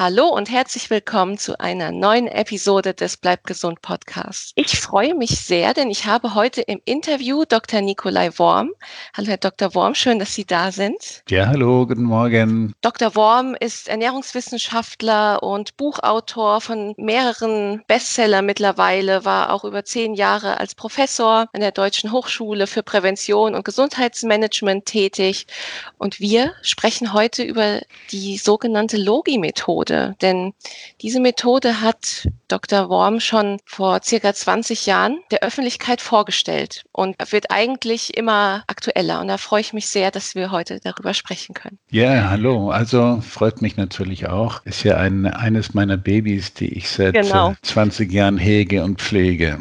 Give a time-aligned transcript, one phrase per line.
[0.00, 4.52] Hallo und herzlich willkommen zu einer neuen Episode des Bleib gesund Podcasts.
[4.54, 7.80] Ich freue mich sehr, denn ich habe heute im Interview Dr.
[7.80, 8.70] Nikolai Worm.
[9.16, 9.74] Hallo, Herr Dr.
[9.74, 11.24] Worm, schön, dass Sie da sind.
[11.28, 12.74] Ja, hallo, guten Morgen.
[12.80, 13.16] Dr.
[13.16, 20.76] Worm ist Ernährungswissenschaftler und Buchautor von mehreren Bestsellern mittlerweile, war auch über zehn Jahre als
[20.76, 25.48] Professor an der Deutschen Hochschule für Prävention und Gesundheitsmanagement tätig.
[25.96, 27.80] Und wir sprechen heute über
[28.12, 29.87] die sogenannte Logi-Methode.
[29.88, 30.16] Methode.
[30.20, 30.52] Denn
[31.00, 32.88] diese Methode hat Dr.
[32.88, 39.20] Worm schon vor circa 20 Jahren der Öffentlichkeit vorgestellt und wird eigentlich immer aktueller.
[39.20, 41.78] Und da freue ich mich sehr, dass wir heute darüber sprechen können.
[41.90, 42.70] Ja, hallo.
[42.70, 44.64] Also freut mich natürlich auch.
[44.64, 47.54] Ist ja ein, eines meiner Babys, die ich seit genau.
[47.62, 49.58] 20 Jahren hege und pflege.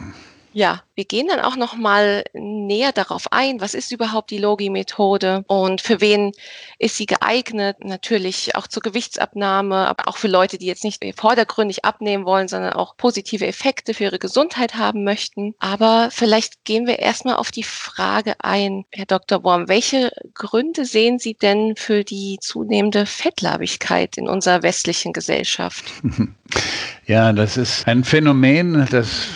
[0.57, 5.43] Ja, wir gehen dann auch noch mal näher darauf ein, was ist überhaupt die Logi-Methode
[5.45, 6.31] und für wen
[6.79, 7.77] ist sie geeignet?
[7.81, 12.73] Natürlich auch zur Gewichtsabnahme, aber auch für Leute, die jetzt nicht vordergründig abnehmen wollen, sondern
[12.73, 15.53] auch positive Effekte für ihre Gesundheit haben möchten.
[15.59, 19.43] Aber vielleicht gehen wir erstmal auf die Frage ein, Herr Dr.
[19.43, 25.85] Worm, welche Gründe sehen Sie denn für die zunehmende Fettlabigkeit in unserer westlichen Gesellschaft?
[27.05, 29.27] Ja, das ist ein Phänomen, das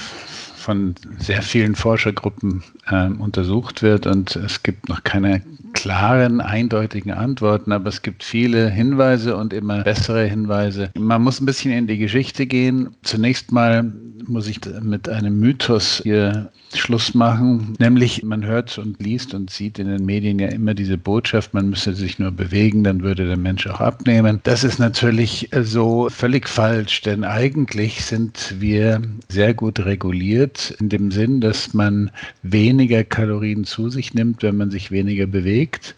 [0.62, 5.42] von sehr vielen Forschergruppen äh, untersucht wird und es gibt noch keine
[5.74, 10.92] klaren, eindeutigen Antworten, aber es gibt viele Hinweise und immer bessere Hinweise.
[10.98, 12.96] Man muss ein bisschen in die Geschichte gehen.
[13.04, 13.92] Zunächst mal
[14.28, 19.80] muss ich mit einem Mythos hier Schluss machen, nämlich man hört und liest und sieht
[19.80, 23.38] in den Medien ja immer diese Botschaft, man müsse sich nur bewegen, dann würde der
[23.38, 24.40] Mensch auch abnehmen.
[24.44, 31.12] Das ist natürlich so völlig falsch, denn eigentlich sind wir sehr gut reguliert in dem
[31.12, 32.12] Sinn, dass man
[32.44, 35.96] weniger Kalorien zu sich nimmt, wenn man sich weniger bewegt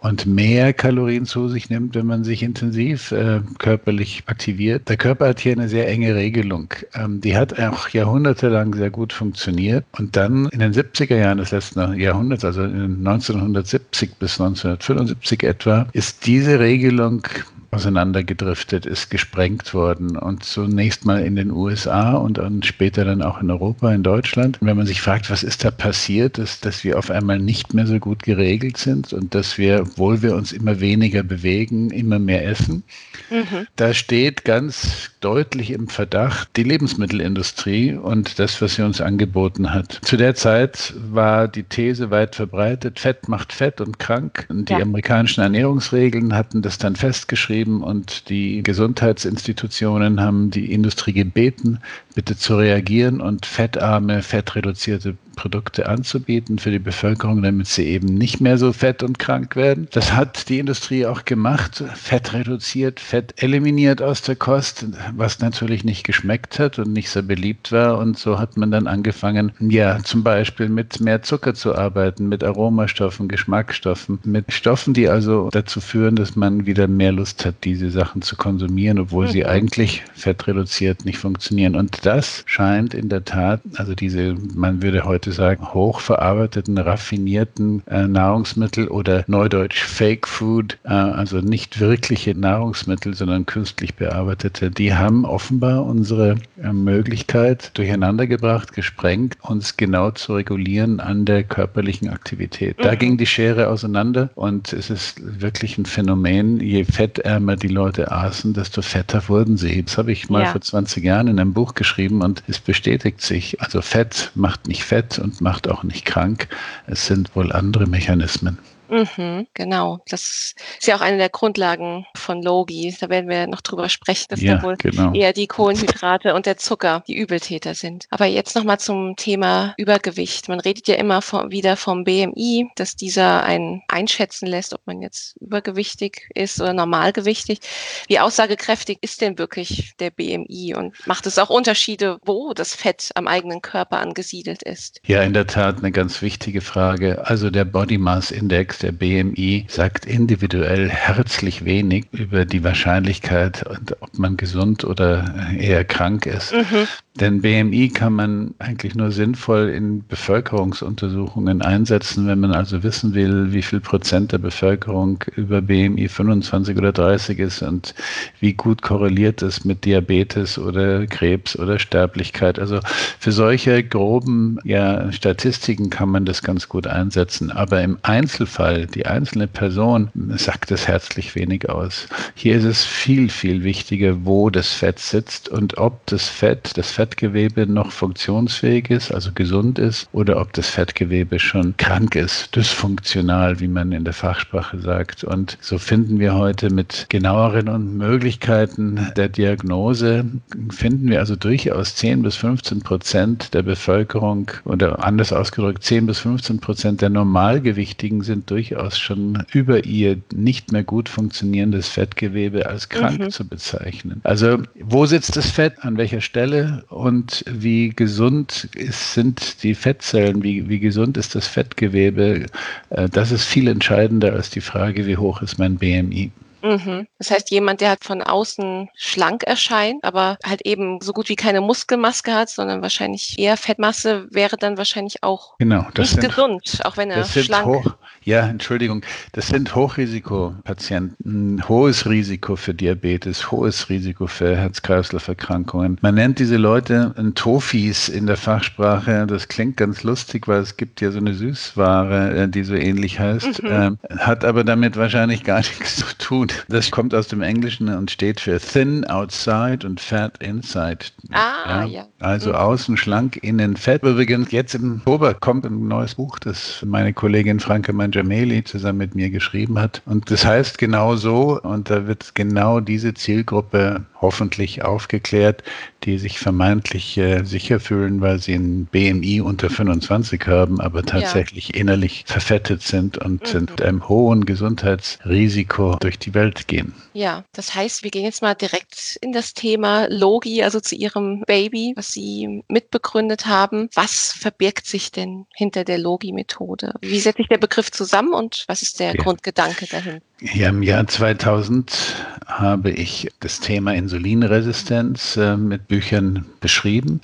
[0.00, 4.88] und mehr Kalorien zu sich nimmt, wenn man sich intensiv äh, körperlich aktiviert.
[4.88, 6.72] Der Körper hat hier eine sehr enge Regelung.
[6.94, 9.84] Ähm, die hat auch jahrhundertelang sehr gut funktioniert.
[9.98, 15.86] Und dann in den 70er Jahren des letzten Jahrhunderts, also in 1970 bis 1975 etwa,
[15.92, 17.22] ist diese Regelung
[17.70, 23.40] auseinandergedriftet, ist gesprengt worden und zunächst mal in den USA und dann später dann auch
[23.40, 24.60] in Europa, in Deutschland.
[24.60, 27.72] Und wenn man sich fragt, was ist da passiert, ist, dass wir auf einmal nicht
[27.74, 32.18] mehr so gut geregelt sind und dass wir, obwohl wir uns immer weniger bewegen, immer
[32.18, 32.82] mehr essen.
[33.30, 33.66] Mhm.
[33.76, 40.00] Da steht ganz deutlich im Verdacht die Lebensmittelindustrie und das, was sie uns angeboten hat.
[40.02, 44.46] Zu der Zeit war die These weit verbreitet, Fett macht Fett und krank.
[44.48, 44.80] Und die ja.
[44.80, 51.78] amerikanischen Ernährungsregeln hatten das dann festgeschrieben geschrieben und die Gesundheitsinstitutionen haben die Industrie gebeten,
[52.14, 58.40] bitte zu reagieren und fettarme, fettreduzierte Produkte anzubieten für die Bevölkerung, damit sie eben nicht
[58.40, 59.88] mehr so fett und krank werden.
[59.92, 64.84] Das hat die Industrie auch gemacht, Fett reduziert, Fett eliminiert aus der Kost,
[65.16, 67.98] was natürlich nicht geschmeckt hat und nicht so beliebt war.
[67.98, 72.42] Und so hat man dann angefangen, ja, zum Beispiel mit mehr Zucker zu arbeiten, mit
[72.42, 77.90] Aromastoffen, Geschmacksstoffen, mit Stoffen, die also dazu führen, dass man wieder mehr Lust hat, diese
[77.90, 79.30] Sachen zu konsumieren, obwohl mhm.
[79.30, 81.76] sie eigentlich fettreduziert nicht funktionieren.
[81.76, 87.82] Und das scheint in der Tat, also diese, man würde heute heute sagen, hochverarbeiteten, raffinierten
[87.88, 94.94] äh, Nahrungsmittel oder neudeutsch Fake Food, äh, also nicht wirkliche Nahrungsmittel, sondern künstlich bearbeitete, die
[95.00, 102.76] haben offenbar unsere äh, Möglichkeit durcheinandergebracht, gesprengt, uns genau zu regulieren an der körperlichen Aktivität.
[102.78, 102.98] Da mhm.
[102.98, 108.52] ging die Schere auseinander und es ist wirklich ein Phänomen, je fettärmer die Leute aßen,
[108.52, 109.82] desto fetter wurden sie.
[109.82, 110.52] Das habe ich mal ja.
[110.52, 113.60] vor 20 Jahren in einem Buch geschrieben und es bestätigt sich.
[113.60, 116.48] Also Fett macht nicht Fett und macht auch nicht krank.
[116.86, 118.58] Es sind wohl andere Mechanismen.
[118.90, 120.00] Mhm, genau.
[120.08, 122.94] Das ist ja auch eine der Grundlagen von Logi.
[123.00, 125.12] Da werden wir noch drüber sprechen, dass ja, da wohl genau.
[125.14, 128.06] eher die Kohlenhydrate und der Zucker die Übeltäter sind.
[128.10, 130.48] Aber jetzt nochmal zum Thema Übergewicht.
[130.48, 135.00] Man redet ja immer vom, wieder vom BMI, dass dieser einen einschätzen lässt, ob man
[135.02, 137.60] jetzt übergewichtig ist oder normalgewichtig.
[138.08, 143.10] Wie aussagekräftig ist denn wirklich der BMI und macht es auch Unterschiede, wo das Fett
[143.14, 145.00] am eigenen Körper angesiedelt ist?
[145.06, 147.26] Ja, in der Tat eine ganz wichtige Frage.
[147.26, 153.64] Also der Body Mass Index der BMI sagt individuell herzlich wenig über die Wahrscheinlichkeit,
[154.00, 156.52] ob man gesund oder eher krank ist.
[156.52, 156.86] Mhm.
[157.16, 163.52] Denn BMI kann man eigentlich nur sinnvoll in Bevölkerungsuntersuchungen einsetzen, wenn man also wissen will,
[163.52, 167.94] wie viel Prozent der Bevölkerung über BMI 25 oder 30 ist und
[168.38, 172.58] wie gut korreliert es mit Diabetes oder Krebs oder Sterblichkeit.
[172.58, 172.80] Also
[173.18, 177.50] für solche groben ja, Statistiken kann man das ganz gut einsetzen.
[177.50, 182.06] Aber im Einzelfall Fall, die einzelne Person, sagt es herzlich wenig aus.
[182.36, 186.92] Hier ist es viel, viel wichtiger, wo das Fett sitzt und ob das Fett, das
[186.92, 193.58] Fettgewebe noch funktionsfähig ist, also gesund ist, oder ob das Fettgewebe schon krank ist, dysfunktional,
[193.58, 195.24] wie man in der Fachsprache sagt.
[195.24, 200.24] Und so finden wir heute mit genaueren Möglichkeiten der Diagnose,
[200.70, 206.20] finden wir also durchaus 10 bis 15 Prozent der Bevölkerung oder anders ausgedrückt 10 bis
[206.20, 212.90] 15 Prozent der Normalgewichtigen sind durchaus schon über ihr nicht mehr gut funktionierendes Fettgewebe als
[212.90, 213.30] krank mhm.
[213.30, 214.20] zu bezeichnen.
[214.22, 220.42] Also wo sitzt das Fett, an welcher Stelle und wie gesund ist, sind die Fettzellen,
[220.42, 222.46] wie, wie gesund ist das Fettgewebe,
[222.90, 226.30] äh, das ist viel entscheidender als die Frage, wie hoch ist mein BMI.
[226.62, 227.06] Mhm.
[227.18, 231.36] Das heißt, jemand, der halt von außen schlank erscheint, aber halt eben so gut wie
[231.36, 236.80] keine Muskelmaske hat, sondern wahrscheinlich eher Fettmasse, wäre dann wahrscheinlich auch genau, nicht sind, gesund,
[236.84, 237.94] auch wenn er schlank hoch,
[238.30, 245.98] Ja, Entschuldigung, das sind Hochrisikopatienten, hohes Risiko für Diabetes, hohes Risiko für Herz-Kreislauf-Erkrankungen.
[246.00, 249.26] Man nennt diese Leute Tofis in der Fachsprache.
[249.26, 253.18] Das klingt ganz lustig, weil es gibt ja so eine Süßware, äh, die so ähnlich
[253.18, 253.98] heißt, mhm.
[254.08, 256.46] äh, hat aber damit wahrscheinlich gar nichts zu tun.
[256.68, 260.98] Das kommt aus dem Englischen und steht für thin outside und fat inside.
[261.32, 261.84] Ah, ja.
[261.84, 262.06] ja.
[262.20, 262.54] Also mhm.
[262.54, 264.04] außen schlank, innen fett.
[264.04, 267.92] Übrigens, jetzt im Oktober kommt ein neues Buch, das meine Kollegin Franke
[268.22, 270.02] Mangiameli zusammen mit mir geschrieben hat.
[270.06, 275.62] Und das heißt genau so, und da wird genau diese Zielgruppe hoffentlich aufgeklärt,
[276.04, 281.68] die sich vermeintlich äh, sicher fühlen, weil sie ein BMI unter 25 haben, aber tatsächlich
[281.68, 281.76] ja.
[281.76, 283.60] innerlich verfettet sind und mhm.
[283.60, 286.94] mit einem hohen Gesundheitsrisiko durch die Welt gehen.
[287.12, 291.42] Ja, das heißt, wir gehen jetzt mal direkt in das Thema Logi, also zu Ihrem
[291.46, 293.88] Baby, was Sie mitbegründet haben.
[293.94, 296.94] Was verbirgt sich denn hinter der Logi-Methode?
[297.00, 299.22] Wie setzt sich der Begriff zusammen und was ist der ja.
[299.22, 300.20] Grundgedanke dahinter?
[300.42, 302.16] Ja, Im Jahr 2000
[302.46, 307.20] habe ich das Thema Insulinresistenz äh, mit Büchern beschrieben.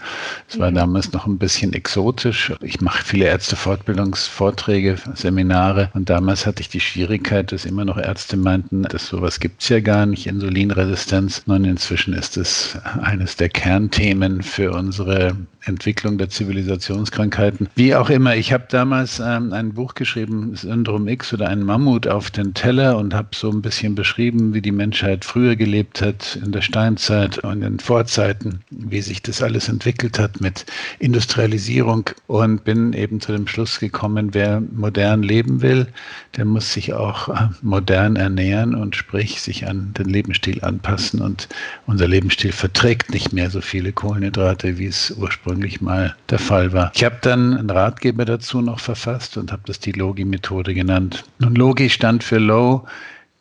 [0.49, 0.75] Es war mhm.
[0.77, 2.53] damals noch ein bisschen exotisch.
[2.61, 8.37] Ich mache viele Ärztefortbildungsvorträge, Seminare und damals hatte ich die Schwierigkeit, dass immer noch Ärzte
[8.37, 11.43] meinten, dass sowas gibt es ja gar nicht, Insulinresistenz.
[11.47, 15.37] Und inzwischen ist es eines der Kernthemen für unsere
[15.67, 17.69] Entwicklung der Zivilisationskrankheiten.
[17.75, 22.07] Wie auch immer, ich habe damals ähm, ein Buch geschrieben, Syndrom X oder ein Mammut
[22.07, 26.38] auf den Teller und habe so ein bisschen beschrieben, wie die Menschheit früher gelebt hat,
[26.44, 30.67] in der Steinzeit und in Vorzeiten, wie sich das alles entwickelt hat mit
[30.99, 35.87] Industrialisierung und bin eben zu dem Schluss gekommen, wer modern leben will,
[36.37, 41.49] der muss sich auch äh, modern ernähren und sprich sich an den Lebensstil anpassen und
[41.87, 46.93] unser Lebensstil verträgt nicht mehr so viele Kohlenhydrate, wie es ursprünglich mal der Fall war.
[46.94, 51.25] Ich habe dann einen Ratgeber dazu noch verfasst und habe das die Logi-Methode genannt.
[51.38, 52.87] Nun, Logi stand für Low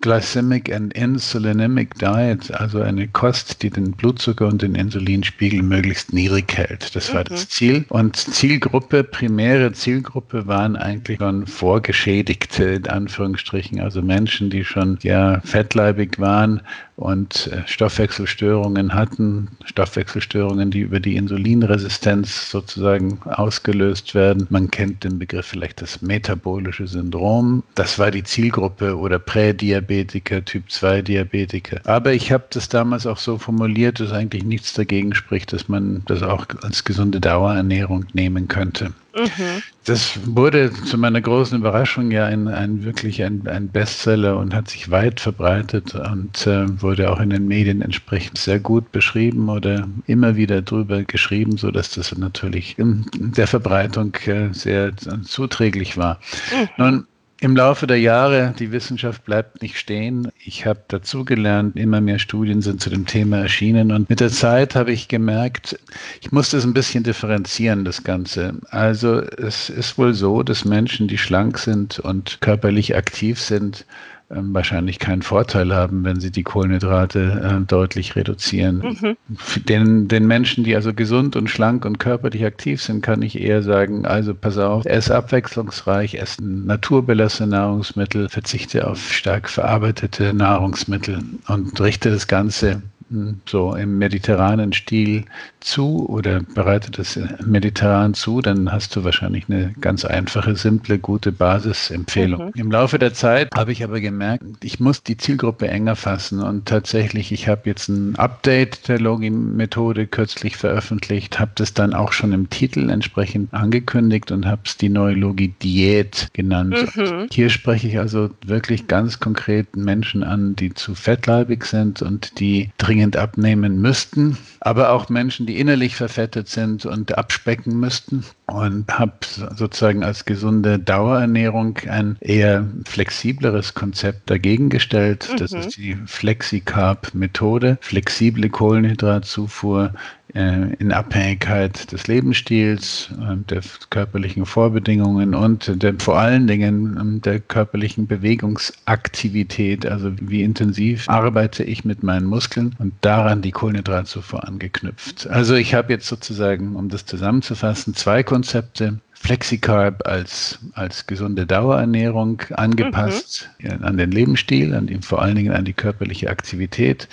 [0.06, 6.56] Glycemic and Insulinemic Diet, also eine Kost, die den Blutzucker und den Insulinspiegel möglichst niedrig
[6.56, 6.96] hält.
[6.96, 7.30] Das war mhm.
[7.30, 7.86] das Ziel.
[7.90, 15.42] Und Zielgruppe, primäre Zielgruppe waren eigentlich schon Vorgeschädigte, in Anführungsstrichen, also Menschen, die schon ja
[15.44, 16.62] fettleibig waren
[16.98, 24.48] und äh, Stoffwechselstörungen hatten, Stoffwechselstörungen, die über die Insulinresistenz sozusagen ausgelöst werden.
[24.50, 27.64] Man kennt den Begriff vielleicht das metabolische Syndrom.
[27.76, 31.82] Das war die Zielgruppe oder Prädiabetiker, Typ 2 Diabetiker.
[31.84, 36.04] Aber ich habe das damals auch so formuliert, dass eigentlich nichts dagegen spricht, dass man
[36.06, 38.92] das auch als gesunde Dauerernährung nehmen könnte.
[39.16, 39.64] Mhm.
[39.86, 44.70] Das wurde zu meiner großen Überraschung ja ein, ein wirklich ein, ein Bestseller und hat
[44.70, 49.88] sich weit verbreitet und äh, wurde auch in den Medien entsprechend sehr gut beschrieben oder
[50.06, 54.92] immer wieder drüber geschrieben, so dass das natürlich in der Verbreitung äh, sehr
[55.24, 56.20] zuträglich war.
[56.52, 56.68] Mhm.
[56.78, 57.08] Nun,
[57.46, 60.32] im Laufe der Jahre, die Wissenschaft bleibt nicht stehen.
[60.44, 64.74] Ich habe dazugelernt, immer mehr Studien sind zu dem Thema erschienen und mit der Zeit
[64.74, 65.78] habe ich gemerkt,
[66.22, 68.56] ich muss das ein bisschen differenzieren, das Ganze.
[68.72, 73.86] Also es ist wohl so, dass Menschen, die schlank sind und körperlich aktiv sind,
[74.32, 78.78] ähm, wahrscheinlich keinen Vorteil haben, wenn sie die Kohlenhydrate äh, deutlich reduzieren.
[78.78, 79.18] Mhm.
[79.66, 83.62] Den, den Menschen, die also gesund und schlank und körperlich aktiv sind, kann ich eher
[83.62, 91.80] sagen, also pass auf, ess abwechslungsreich, ess naturbelassene Nahrungsmittel, verzichte auf stark verarbeitete Nahrungsmittel und
[91.80, 95.26] richte das Ganze hm, so im mediterranen Stil
[95.66, 101.32] zu oder bereitet es mediterran zu, dann hast du wahrscheinlich eine ganz einfache, simple, gute
[101.32, 102.46] Basisempfehlung.
[102.46, 102.52] Mhm.
[102.56, 106.66] Im Laufe der Zeit habe ich aber gemerkt, ich muss die Zielgruppe enger fassen und
[106.66, 112.32] tatsächlich, ich habe jetzt ein Update der Login-Methode kürzlich veröffentlicht, habe das dann auch schon
[112.32, 116.78] im Titel entsprechend angekündigt und habe es die neue Logi-Diät genannt.
[116.96, 117.28] Mhm.
[117.32, 122.70] Hier spreche ich also wirklich ganz konkret Menschen an, die zu fettleibig sind und die
[122.78, 129.14] dringend abnehmen müssten, aber auch Menschen, die innerlich verfettet sind und abspecken müssten und habe
[129.56, 135.28] sozusagen als gesunde Dauerernährung ein eher flexibleres Konzept dagegen gestellt.
[135.32, 135.38] Mhm.
[135.38, 139.94] Das ist die Flexicarb-Methode, flexible Kohlenhydratzufuhr
[140.36, 147.40] in Abhängigkeit des Lebensstils, äh, der körperlichen Vorbedingungen und der, vor allen Dingen ähm, der
[147.40, 149.86] körperlichen Bewegungsaktivität.
[149.86, 155.26] Also wie intensiv arbeite ich mit meinen Muskeln und daran die Kohlenhydratzufuhr angeknüpft.
[155.28, 159.00] Also ich habe jetzt sozusagen, um das zusammenzufassen, zwei Konzepte.
[159.26, 163.84] Flexicarb als, als gesunde Dauerernährung angepasst mhm.
[163.84, 167.08] an den Lebensstil, an die, vor allen Dingen an die körperliche Aktivität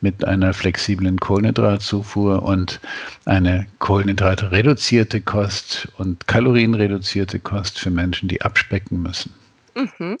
[0.00, 2.80] mit einer flexiblen Kohlenhydratzufuhr und
[3.26, 9.34] eine kohlenhydratreduzierte Kost und kalorienreduzierte Kost für Menschen, die abspecken müssen.
[9.74, 10.16] Mhm.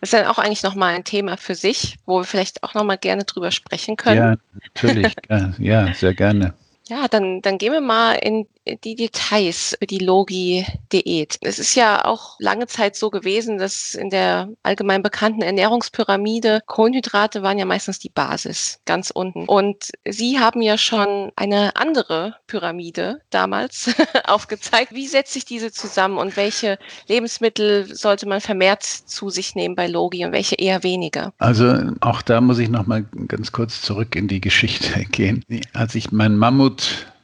[0.00, 2.98] Das ist dann auch eigentlich nochmal ein Thema für sich, wo wir vielleicht auch nochmal
[2.98, 4.16] gerne drüber sprechen können.
[4.16, 4.36] Ja,
[4.74, 5.14] natürlich.
[5.58, 6.54] ja, sehr gerne.
[6.88, 8.46] Ja, dann, dann gehen wir mal in
[8.84, 11.38] die Details für die Logi-Diät.
[11.40, 17.42] Es ist ja auch lange Zeit so gewesen, dass in der allgemein bekannten Ernährungspyramide Kohlenhydrate
[17.42, 19.46] waren ja meistens die Basis, ganz unten.
[19.46, 24.92] Und Sie haben ja schon eine andere Pyramide damals aufgezeigt.
[24.92, 29.88] Wie setzt sich diese zusammen und welche Lebensmittel sollte man vermehrt zu sich nehmen bei
[29.88, 31.32] Logi und welche eher weniger?
[31.38, 35.44] Also auch da muss ich noch mal ganz kurz zurück in die Geschichte gehen.
[35.72, 36.71] Als ich mein Mammut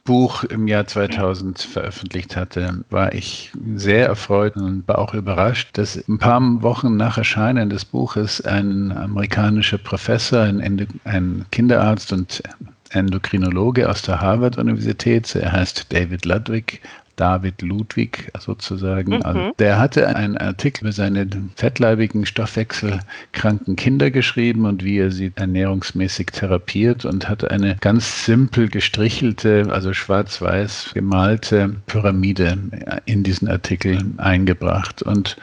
[0.09, 6.03] Buch im Jahr 2000 veröffentlicht hatte, war ich sehr erfreut und war auch überrascht, dass
[6.07, 12.41] ein paar Wochen nach Erscheinen des Buches ein amerikanischer Professor, ein, ein Kinderarzt und
[12.89, 16.81] Endokrinologe aus der Harvard-Universität, er heißt David Ludwig,
[17.19, 19.17] David Ludwig sozusagen.
[19.17, 19.21] Mhm.
[19.23, 25.33] Also der hatte einen Artikel über seine fettleibigen, stoffwechselkranken Kinder geschrieben und wie er sie
[25.35, 32.57] ernährungsmäßig therapiert und hat eine ganz simpel gestrichelte, also schwarz-weiß gemalte Pyramide
[33.05, 35.35] in diesen Artikel eingebracht und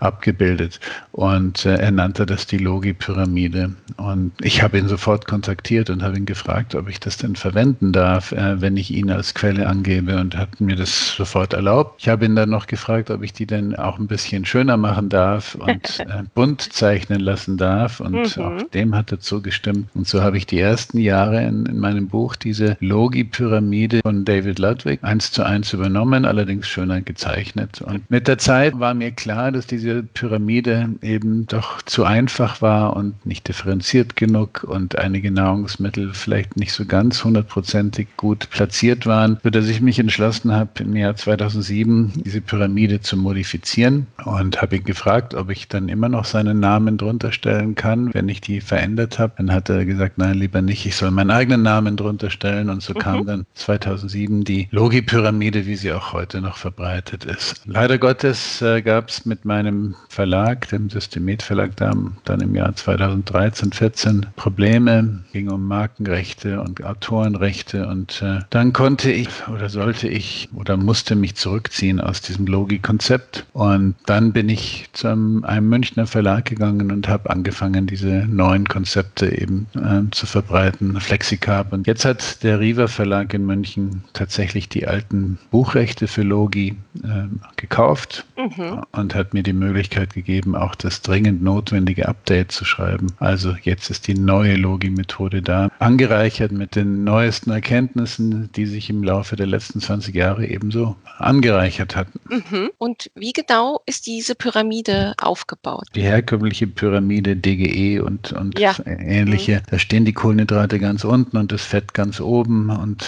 [0.00, 0.80] abgebildet.
[1.12, 3.74] Und äh, er nannte das die Logi-Pyramide.
[3.96, 7.92] Und ich habe ihn sofort kontaktiert und habe ihn gefragt, ob ich das denn verwenden
[7.92, 12.00] darf, äh, wenn ich ihn als Quelle angebe und hat mir das sofort erlaubt.
[12.00, 15.08] Ich habe ihn dann noch gefragt, ob ich die denn auch ein bisschen schöner machen
[15.08, 18.00] darf und äh, bunt zeichnen lassen darf.
[18.00, 18.42] Und mhm.
[18.42, 19.88] auch dem hat er zugestimmt.
[19.94, 24.58] Und so habe ich die ersten Jahre in, in meinem Buch diese Logi-Pyramide von David
[24.58, 27.82] Ludwig eins zu eins übernommen, allerdings schöner gezeichnet.
[27.82, 32.96] Und mit der Zeit war mir klar, dass diese Pyramide eben doch zu einfach war
[32.96, 39.38] und nicht differenziert genug und einige Nahrungsmittel vielleicht nicht so ganz hundertprozentig gut platziert waren,
[39.42, 44.84] sodass ich mich entschlossen habe, mir Jahr 2007 diese Pyramide zu modifizieren und habe ihn
[44.84, 49.18] gefragt, ob ich dann immer noch seinen Namen drunter stellen kann, wenn ich die verändert
[49.18, 49.34] habe.
[49.36, 52.82] Dann hat er gesagt, nein, lieber nicht, ich soll meinen eigenen Namen drunter stellen und
[52.82, 52.98] so mhm.
[52.98, 57.62] kam dann 2007 die Logi-Pyramide, wie sie auch heute noch verbreitet ist.
[57.66, 63.72] Leider Gottes äh, gab es mit meinem Verlag, dem Systemet Verlag, dann im Jahr 2013,
[63.72, 70.48] 14 Probleme, ging um Markenrechte und Autorenrechte und äh, dann konnte ich oder sollte ich
[70.54, 73.46] oder musste musste mich zurückziehen aus diesem Logi-Konzept.
[73.54, 78.68] Und dann bin ich zu einem, einem Münchner Verlag gegangen und habe angefangen, diese neuen
[78.68, 81.72] Konzepte eben äh, zu verbreiten, Flexicarb.
[81.72, 87.22] Und jetzt hat der Riva Verlag in München tatsächlich die alten Buchrechte für Logi äh,
[87.56, 88.82] gekauft mhm.
[88.92, 93.06] und hat mir die Möglichkeit gegeben, auch das dringend notwendige Update zu schreiben.
[93.18, 99.02] Also jetzt ist die neue Logi-Methode da, angereichert mit den neuesten Erkenntnissen, die sich im
[99.02, 100.81] Laufe der letzten 20 Jahre ebenso
[101.18, 102.20] angereichert hatten.
[102.28, 102.70] Mhm.
[102.78, 105.86] Und wie genau ist diese Pyramide aufgebaut?
[105.94, 108.74] Die herkömmliche Pyramide DGE und, und ja.
[108.86, 109.62] ähnliche, mhm.
[109.70, 113.04] da stehen die Kohlenhydrate ganz unten und das Fett ganz oben und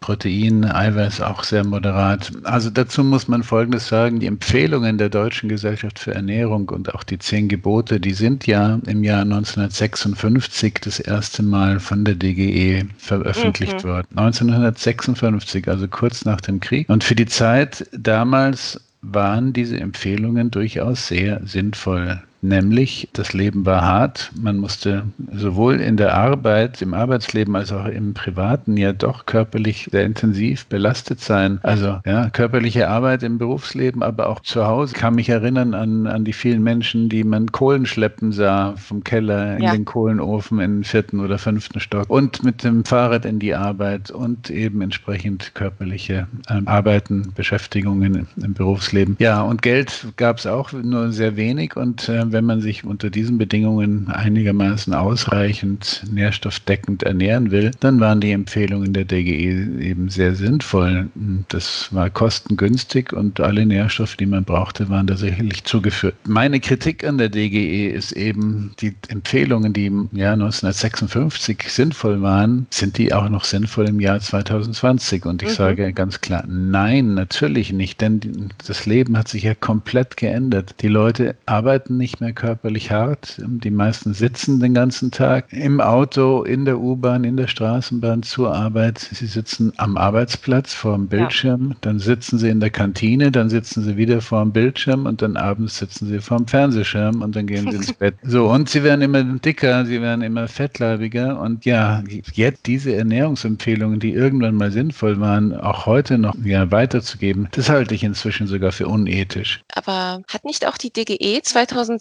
[0.00, 2.32] Protein, Eiweiß auch sehr moderat.
[2.44, 7.02] Also dazu muss man Folgendes sagen, die Empfehlungen der Deutschen Gesellschaft für Ernährung und auch
[7.02, 12.86] die zehn Gebote, die sind ja im Jahr 1956 das erste Mal von der DGE
[12.98, 13.88] veröffentlicht mhm.
[13.88, 14.06] worden.
[14.16, 16.88] 1956, also kurz nach dem Krieg.
[16.88, 22.22] Und für die Zeit damals waren diese Empfehlungen durchaus sehr sinnvoll.
[22.40, 24.30] Nämlich das Leben war hart.
[24.40, 29.88] Man musste sowohl in der Arbeit, im Arbeitsleben als auch im Privaten ja doch körperlich
[29.90, 31.58] sehr intensiv belastet sein.
[31.62, 34.94] Also ja, körperliche Arbeit im Berufsleben, aber auch zu Hause.
[34.94, 39.04] Ich kann mich erinnern an, an die vielen Menschen, die man Kohlen schleppen sah vom
[39.04, 39.72] Keller in ja.
[39.72, 44.50] den Kohlenofen im vierten oder fünften Stock und mit dem Fahrrad in die Arbeit und
[44.50, 49.16] eben entsprechend körperliche äh, Arbeiten, Beschäftigungen im Berufsleben.
[49.18, 53.10] Ja, und Geld gab es auch nur sehr wenig und äh, wenn man sich unter
[53.10, 60.34] diesen Bedingungen einigermaßen ausreichend nährstoffdeckend ernähren will, dann waren die Empfehlungen der DGE eben sehr
[60.34, 61.08] sinnvoll.
[61.48, 66.14] Das war kostengünstig und alle Nährstoffe, die man brauchte, waren da sicherlich zugeführt.
[66.26, 72.66] Meine Kritik an der DGE ist eben, die Empfehlungen, die im Jahr 1956 sinnvoll waren,
[72.70, 75.26] sind die auch noch sinnvoll im Jahr 2020?
[75.26, 75.54] Und ich mhm.
[75.54, 78.20] sage ganz klar, nein, natürlich nicht, denn
[78.66, 80.76] das Leben hat sich ja komplett geändert.
[80.80, 86.42] Die Leute arbeiten nicht mehr körperlich hart, die meisten sitzen den ganzen Tag im Auto,
[86.42, 88.98] in der U-Bahn, in der Straßenbahn zur Arbeit.
[88.98, 91.76] Sie sitzen am Arbeitsplatz vor dem Bildschirm, ja.
[91.80, 95.36] dann sitzen sie in der Kantine, dann sitzen sie wieder vor dem Bildschirm und dann
[95.36, 98.14] abends sitzen sie vor dem Fernsehschirm und dann gehen sie ins Bett.
[98.22, 104.00] So, und sie werden immer dicker, sie werden immer fettleibiger und ja, jetzt diese Ernährungsempfehlungen,
[104.00, 108.72] die irgendwann mal sinnvoll waren, auch heute noch ja, weiterzugeben, das halte ich inzwischen sogar
[108.72, 109.60] für unethisch.
[109.74, 111.42] Aber hat nicht auch die DGE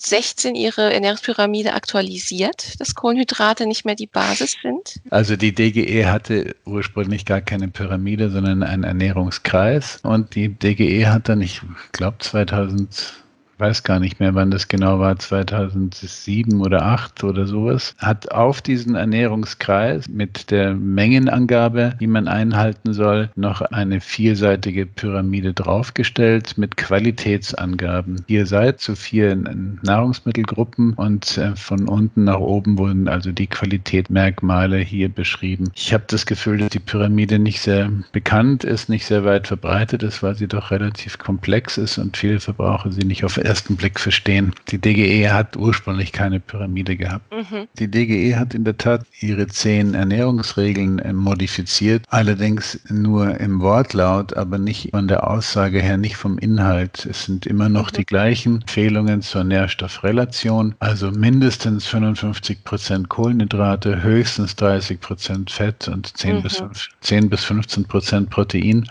[0.08, 5.02] 2016 ihre Ernährungspyramide aktualisiert, dass Kohlenhydrate nicht mehr die Basis sind?
[5.10, 11.30] Also die DGE hatte ursprünglich gar keine Pyramide, sondern einen Ernährungskreis und die DGE hat
[11.30, 11.62] dann, ich
[11.92, 13.14] glaube 2000
[13.58, 18.62] weiß gar nicht mehr, wann das genau war, 2007 oder 2008 oder sowas, hat auf
[18.62, 26.78] diesen Ernährungskreis mit der Mengenangabe, die man einhalten soll, noch eine vierseitige Pyramide draufgestellt mit
[26.78, 28.24] Qualitätsangaben.
[28.28, 29.36] Vier Seiten zu vier
[29.82, 35.72] Nahrungsmittelgruppen und äh, von unten nach oben wurden also die Qualitätsmerkmale hier beschrieben.
[35.76, 40.04] Ich habe das Gefühl, dass die Pyramide nicht sehr bekannt ist, nicht sehr weit verbreitet
[40.04, 44.00] ist, weil sie doch relativ komplex ist und viele Verbraucher sie nicht auf ersten Blick
[44.00, 44.54] verstehen.
[44.70, 47.32] Die DGE hat ursprünglich keine Pyramide gehabt.
[47.32, 47.68] Mhm.
[47.80, 54.36] Die DGE hat in der Tat ihre zehn Ernährungsregeln äh, modifiziert, allerdings nur im Wortlaut,
[54.36, 57.06] aber nicht von der Aussage her, nicht vom Inhalt.
[57.06, 57.98] Es sind immer noch mhm.
[57.98, 66.18] die gleichen Empfehlungen zur Nährstoffrelation, also mindestens 55 Prozent Kohlenhydrate, höchstens 30 Prozent Fett und
[66.18, 66.42] 10, mhm.
[66.42, 68.90] bis 5, 10 bis 15 Prozent Protein.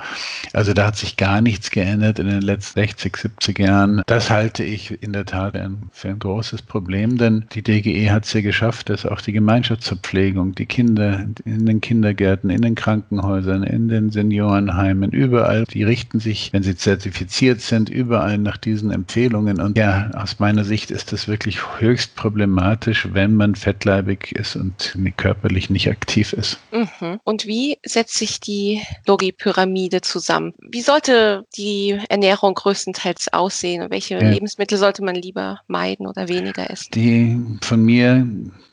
[0.54, 4.02] Also da hat sich gar nichts geändert in den letzten 60, 70 Jahren.
[4.06, 8.12] Das heißt, halte ich in der Tat ein, für ein großes Problem, denn die DGE
[8.12, 12.76] hat es ja geschafft, dass auch die Gemeinschaftsverpflegung, die Kinder in den Kindergärten, in den
[12.76, 18.92] Krankenhäusern, in den Seniorenheimen, überall, die richten sich, wenn sie zertifiziert sind, überall nach diesen
[18.92, 19.60] Empfehlungen.
[19.60, 24.96] Und ja, aus meiner Sicht ist das wirklich höchst problematisch, wenn man fettleibig ist und
[25.16, 26.60] körperlich nicht aktiv ist.
[26.70, 27.18] Mhm.
[27.24, 30.54] Und wie setzt sich die Logi-Pyramide zusammen?
[30.60, 34.35] Wie sollte die Ernährung größtenteils aussehen und welche ja.
[34.36, 36.90] Lebensmittel sollte man lieber meiden oder weniger essen?
[36.94, 38.26] Die von mir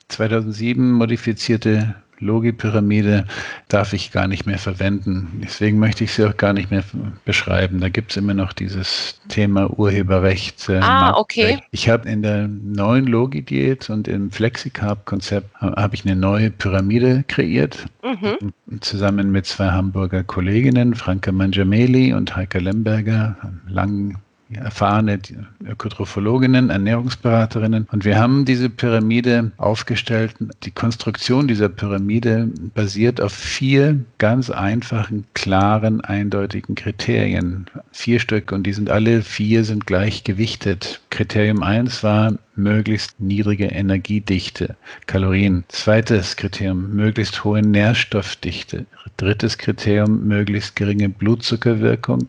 [0.10, 3.26] 2007 modifizierte Logi-Pyramide
[3.68, 5.42] darf ich gar nicht mehr verwenden.
[5.44, 6.84] Deswegen möchte ich sie auch gar nicht mehr
[7.26, 7.80] beschreiben.
[7.80, 10.70] Da gibt es immer noch dieses Thema Urheberrecht.
[10.70, 11.60] Äh, ah, okay.
[11.72, 17.86] Ich habe in der neuen Logi-Diät und im Flexicarb-Konzept habe ich eine neue Pyramide kreiert.
[18.04, 18.54] Mhm.
[18.82, 23.36] Zusammen mit zwei Hamburger Kolleginnen, Franka Mangiameli und Heike Lemberger,
[23.68, 24.18] langen
[24.56, 25.20] erfahrene
[25.66, 27.88] Ökotrophologinnen, Ernährungsberaterinnen.
[27.92, 30.36] Und wir haben diese Pyramide aufgestellt.
[30.64, 37.66] Die Konstruktion dieser Pyramide basiert auf vier ganz einfachen, klaren, eindeutigen Kriterien.
[37.92, 41.02] Vier Stück und die sind alle vier sind gleich gewichtet.
[41.10, 44.76] Kriterium eins war möglichst niedrige Energiedichte,
[45.08, 45.64] Kalorien.
[45.68, 48.86] Zweites Kriterium, möglichst hohe Nährstoffdichte.
[49.18, 52.28] Drittes Kriterium, möglichst geringe Blutzuckerwirkung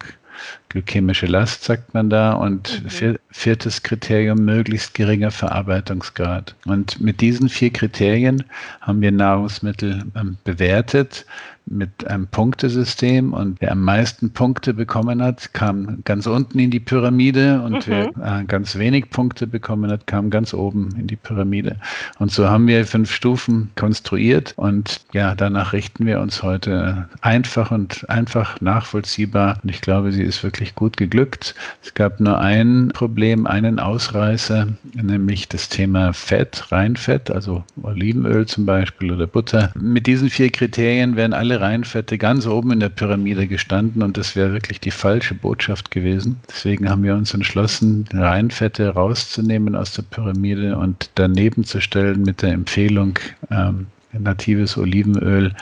[0.68, 2.33] glykämische Last, sagt man da.
[2.33, 3.18] Und mhm.
[3.30, 6.54] viertes Kriterium, möglichst geringer Verarbeitungsgrad.
[6.66, 8.44] Und mit diesen vier Kriterien
[8.80, 11.26] haben wir Nahrungsmittel ähm, bewertet
[11.66, 16.81] mit einem Punktesystem und wer am meisten Punkte bekommen hat, kam ganz unten in die
[16.81, 18.11] Pyramide und mhm.
[18.16, 21.77] wer äh, ganz wenig Punkte bekommen hat, kam ganz oben in die Pyramide.
[22.18, 27.70] Und so haben wir fünf Stufen konstruiert und ja, danach richten wir uns heute einfach
[27.70, 29.59] und einfach nachvollziehbar.
[29.62, 31.55] Und ich glaube, sie ist wirklich gut geglückt.
[31.83, 38.66] Es gab nur ein Problem, einen Ausreißer, nämlich das Thema Fett, Reinfett, also Olivenöl zum
[38.66, 39.72] Beispiel oder Butter.
[39.79, 44.36] Mit diesen vier Kriterien werden alle Reinfette ganz oben in der Pyramide gestanden und das
[44.36, 46.40] wäre wirklich die falsche Botschaft gewesen.
[46.48, 52.42] Deswegen haben wir uns entschlossen, Reinfette rauszunehmen aus der Pyramide und daneben zu stellen mit
[52.42, 53.18] der Empfehlung,
[53.50, 55.52] ähm, natives Olivenöl,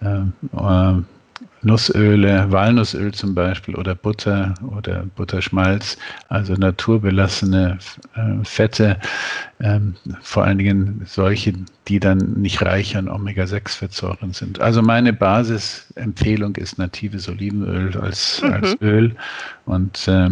[0.00, 0.20] äh,
[0.56, 1.02] äh,
[1.62, 7.78] Nussöle, Walnussöl zum Beispiel oder Butter oder Butterschmalz, also naturbelassene
[8.14, 8.98] äh, Fette,
[9.60, 11.54] ähm, vor allen Dingen solche,
[11.88, 14.60] die dann nicht reich an Omega-6-Fettsäuren sind.
[14.60, 18.52] Also meine Basisempfehlung ist natives Olivenöl als, mhm.
[18.52, 19.16] als Öl
[19.66, 20.30] und äh, äh,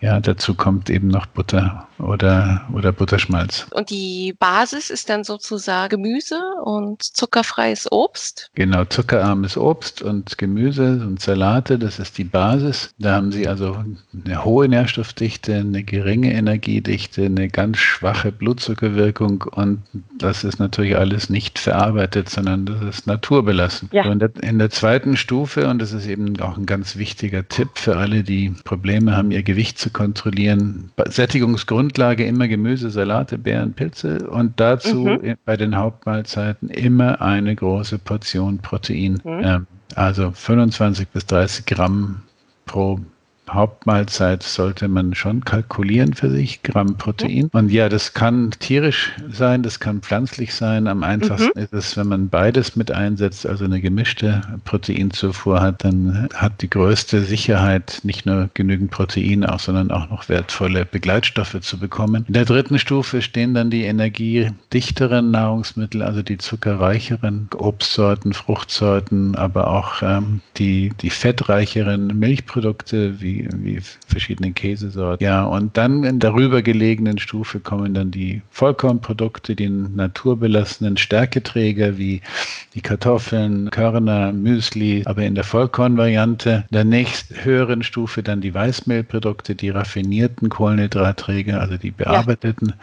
[0.00, 3.66] ja, dazu kommt eben noch Butter oder, oder Butterschmalz.
[3.70, 8.50] Und die Basis ist dann sozusagen Gemüse und zuckerfreies Obst?
[8.54, 12.94] Genau, zuckerarmes Obst und Gemüse und Salate, das ist die Basis.
[12.98, 13.84] Da haben Sie also
[14.24, 19.82] eine hohe Nährstoffdichte, eine geringe Energiedichte, eine ganz schwache Blutzuckerwirkung und
[20.16, 23.88] das ist natürlich alles nicht verarbeitet, sondern das ist naturbelassen.
[23.92, 24.04] Ja.
[24.04, 27.70] in, der, in der zweiten Stufe, und das ist eben auch ein ganz wichtiger Tipp
[27.74, 33.72] für alle, die Probleme haben, ihr Gewicht zu kontrollieren, Sättigungsgrund Grundlage immer Gemüse, Salate, Beeren,
[33.72, 35.36] Pilze und dazu mhm.
[35.46, 39.14] bei den Hauptmahlzeiten immer eine große Portion Protein.
[39.24, 39.40] Mhm.
[39.42, 42.20] Ähm, also 25 bis 30 Gramm
[42.66, 43.00] pro
[43.48, 47.48] Hauptmahlzeit sollte man schon kalkulieren für sich, Gramm Protein.
[47.52, 50.86] Und ja, das kann tierisch sein, das kann pflanzlich sein.
[50.86, 51.62] Am einfachsten mhm.
[51.62, 56.70] ist es, wenn man beides mit einsetzt, also eine gemischte Proteinzufuhr hat, dann hat die
[56.70, 62.24] größte Sicherheit, nicht nur genügend Protein, auch, sondern auch noch wertvolle Begleitstoffe zu bekommen.
[62.28, 69.68] In der dritten Stufe stehen dann die energiedichteren Nahrungsmittel, also die zuckerreicheren Obstsorten, Fruchtsorten, aber
[69.68, 75.24] auch ähm, die, die fettreicheren Milchprodukte wie wie, verschiedene Käsesorten.
[75.24, 82.20] Ja, und dann in darüber gelegenen Stufe kommen dann die Vollkornprodukte, die naturbelassenen Stärketräger wie
[82.74, 86.64] die Kartoffeln, Körner, Müsli, aber in der Vollkornvariante.
[86.70, 92.68] In der nächst höheren Stufe dann die Weißmehlprodukte, die raffinierten Kohlenhydratträger, also die bearbeiteten.
[92.68, 92.74] Ja.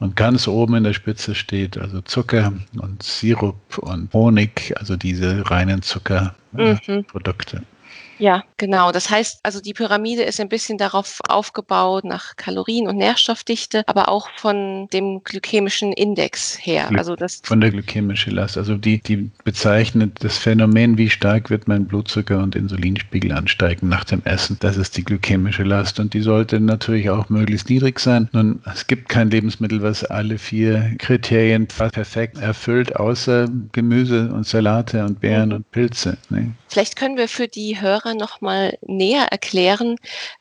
[0.00, 5.50] Und ganz oben in der Spitze steht also Zucker und Sirup und Honig, also diese
[5.50, 7.56] reinen Zuckerprodukte.
[7.56, 7.77] Mhm.
[8.18, 8.92] Ja, genau.
[8.92, 14.08] Das heißt, also die Pyramide ist ein bisschen darauf aufgebaut nach Kalorien und Nährstoffdichte, aber
[14.08, 16.90] auch von dem glykämischen Index her.
[16.96, 18.58] Also das von der glykämischen Last.
[18.58, 24.04] Also die, die bezeichnet das Phänomen, wie stark wird mein Blutzucker und Insulinspiegel ansteigen nach
[24.04, 24.56] dem Essen.
[24.60, 28.28] Das ist die glykämische Last und die sollte natürlich auch möglichst niedrig sein.
[28.32, 35.04] Nun, es gibt kein Lebensmittel, was alle vier Kriterien perfekt erfüllt, außer Gemüse und Salate
[35.04, 35.54] und Beeren mhm.
[35.56, 36.18] und Pilze.
[36.30, 36.52] Ne?
[36.68, 39.96] Vielleicht können wir für die Hörer noch mal näher erklären,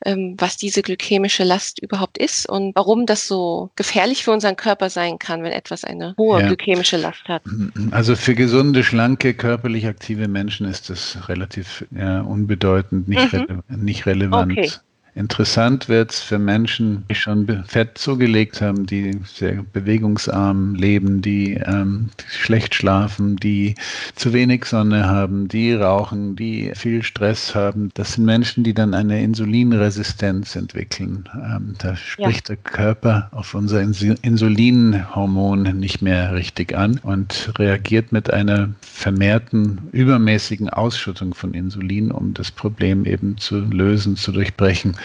[0.06, 4.90] ähm, was diese glykämische Last überhaupt ist und warum das so gefährlich für unseren Körper
[4.90, 6.48] sein kann, wenn etwas eine hohe ja.
[6.48, 7.44] glykämische Last hat.
[7.92, 13.40] Also für gesunde, schlanke, körperlich aktive Menschen ist das relativ ja, unbedeutend, nicht, mhm.
[13.40, 14.52] rele nicht relevant.
[14.52, 14.72] Okay.
[15.18, 21.56] Interessant wird es für Menschen, die schon Fett zugelegt haben, die sehr bewegungsarm leben, die
[21.56, 23.74] ähm, schlecht schlafen, die
[24.16, 27.90] zu wenig Sonne haben, die rauchen, die viel Stress haben.
[27.96, 31.28] Das sind Menschen, die dann eine Insulinresistenz entwickeln.
[31.34, 32.56] Ähm, da spricht ja.
[32.56, 40.70] der Körper auf unser Insulinhormon nicht mehr richtig an und reagiert mit einer vermehrten übermäßigen
[40.70, 44.96] Ausschüttung von Insulin, um das Problem eben zu lösen, zu durchbrechen.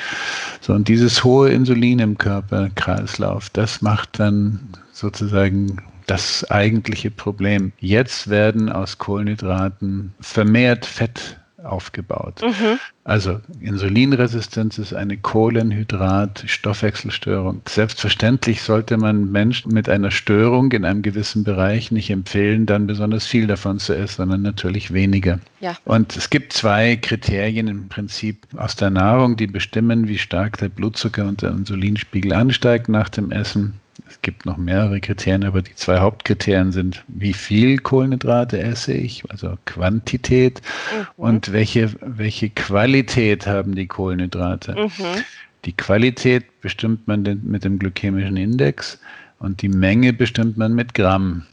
[0.60, 4.60] So, und dieses hohe Insulin im Körperkreislauf, das macht dann
[4.92, 7.72] sozusagen das eigentliche Problem.
[7.78, 12.42] Jetzt werden aus Kohlenhydraten vermehrt Fett aufgebaut.
[12.42, 12.78] Mhm.
[13.04, 17.62] Also Insulinresistenz ist eine Kohlenhydrat-Stoffwechselstörung.
[17.68, 23.26] Selbstverständlich sollte man Menschen mit einer Störung in einem gewissen Bereich nicht empfehlen, dann besonders
[23.26, 25.40] viel davon zu essen, sondern natürlich weniger.
[25.60, 25.74] Ja.
[25.84, 30.68] Und es gibt zwei Kriterien im Prinzip aus der Nahrung, die bestimmen, wie stark der
[30.68, 33.80] Blutzucker und der Insulinspiegel ansteigt nach dem Essen.
[34.08, 39.22] Es gibt noch mehrere Kriterien, aber die zwei Hauptkriterien sind, wie viel Kohlenhydrate esse ich,
[39.30, 40.60] also Quantität,
[40.94, 41.06] mhm.
[41.16, 44.74] und welche, welche Qualität haben die Kohlenhydrate.
[44.74, 45.22] Mhm.
[45.64, 49.00] Die Qualität bestimmt man mit dem glykämischen Index
[49.38, 51.46] und die Menge bestimmt man mit Gramm.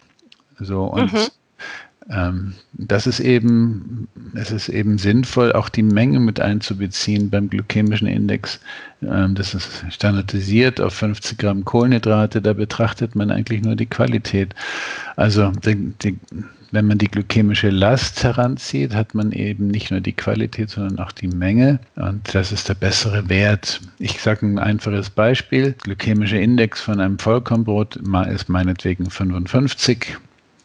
[0.60, 1.28] So, und mhm.
[2.10, 8.08] Ähm, das ist eben, es ist eben sinnvoll, auch die Menge mit einzubeziehen beim glykämischen
[8.08, 8.60] Index.
[9.02, 12.42] Ähm, das ist standardisiert auf 50 Gramm Kohlenhydrate.
[12.42, 14.56] Da betrachtet man eigentlich nur die Qualität.
[15.18, 16.18] Also die, die,
[16.72, 21.12] wenn man die glykämische Last heranzieht, hat man eben nicht nur die Qualität, sondern auch
[21.12, 21.80] die Menge.
[21.96, 23.82] Und das ist der bessere Wert.
[24.00, 25.76] Ich sage ein einfaches Beispiel.
[25.84, 27.98] Glykämischer Index von einem Vollkornbrot
[28.32, 30.18] ist meinetwegen 55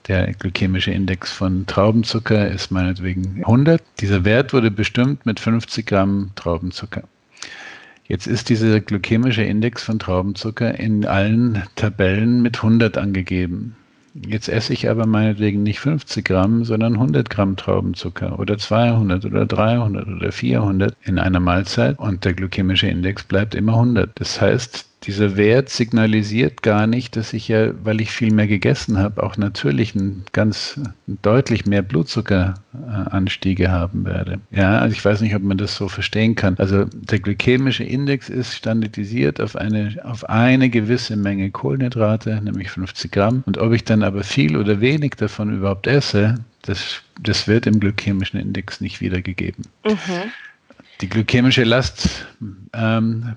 [0.08, 3.82] Der glykämische Index von Traubenzucker ist meinetwegen 100.
[4.00, 7.04] Dieser Wert wurde bestimmt mit 50 Gramm Traubenzucker.
[8.06, 13.76] Jetzt ist dieser glykämische Index von Traubenzucker in allen Tabellen mit 100 angegeben.
[14.14, 19.46] Jetzt esse ich aber meinetwegen nicht 50 Gramm, sondern 100 Gramm Traubenzucker oder 200 oder
[19.46, 24.10] 300 oder 400 in einer Mahlzeit und der glykämische Index bleibt immer 100.
[24.14, 28.98] Das heißt, dieser Wert signalisiert gar nicht, dass ich ja, weil ich viel mehr gegessen
[28.98, 34.40] habe, auch natürlich einen ganz deutlich mehr Blutzuckeranstiege haben werde.
[34.50, 36.56] Ja, also ich weiß nicht, ob man das so verstehen kann.
[36.58, 43.10] Also der glykämische Index ist standardisiert auf eine, auf eine gewisse Menge Kohlenhydrate, nämlich 50
[43.10, 43.42] Gramm.
[43.46, 47.80] Und ob ich dann aber viel oder wenig davon überhaupt esse, das, das wird im
[47.80, 49.66] glykämischen Index nicht wiedergegeben.
[49.84, 50.32] Mhm.
[51.00, 52.26] Die glykämische Last
[52.72, 53.36] ähm,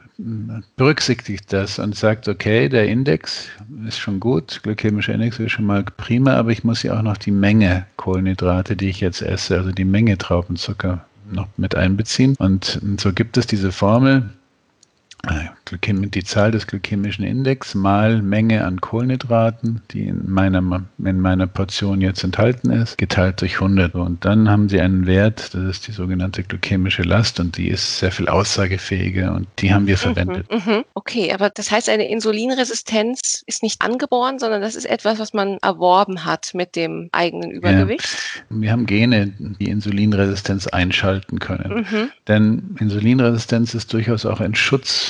[0.75, 3.47] berücksichtigt das und sagt, okay, der Index
[3.87, 7.17] ist schon gut, glykämischer Index ist schon mal prima, aber ich muss ja auch noch
[7.17, 12.35] die Menge Kohlenhydrate, die ich jetzt esse, also die Menge Traubenzucker noch mit einbeziehen.
[12.37, 14.29] Und so gibt es diese Formel,
[15.71, 22.01] die Zahl des glykämischen Index mal Menge an Kohlenhydraten, die in meiner, in meiner Portion
[22.01, 23.95] jetzt enthalten ist, geteilt durch 100.
[23.95, 27.99] Und dann haben sie einen Wert, das ist die sogenannte glykämische Last und die ist
[27.99, 30.51] sehr viel aussagefähiger und die haben wir mhm, verwendet.
[30.51, 35.33] Mhm, okay, aber das heißt, eine Insulinresistenz ist nicht angeboren, sondern das ist etwas, was
[35.33, 38.07] man erworben hat mit dem eigenen Übergewicht?
[38.49, 41.85] Ja, wir haben Gene, die Insulinresistenz einschalten können.
[41.89, 42.09] Mhm.
[42.27, 45.06] Denn Insulinresistenz ist durchaus auch ein Schutzmechanismus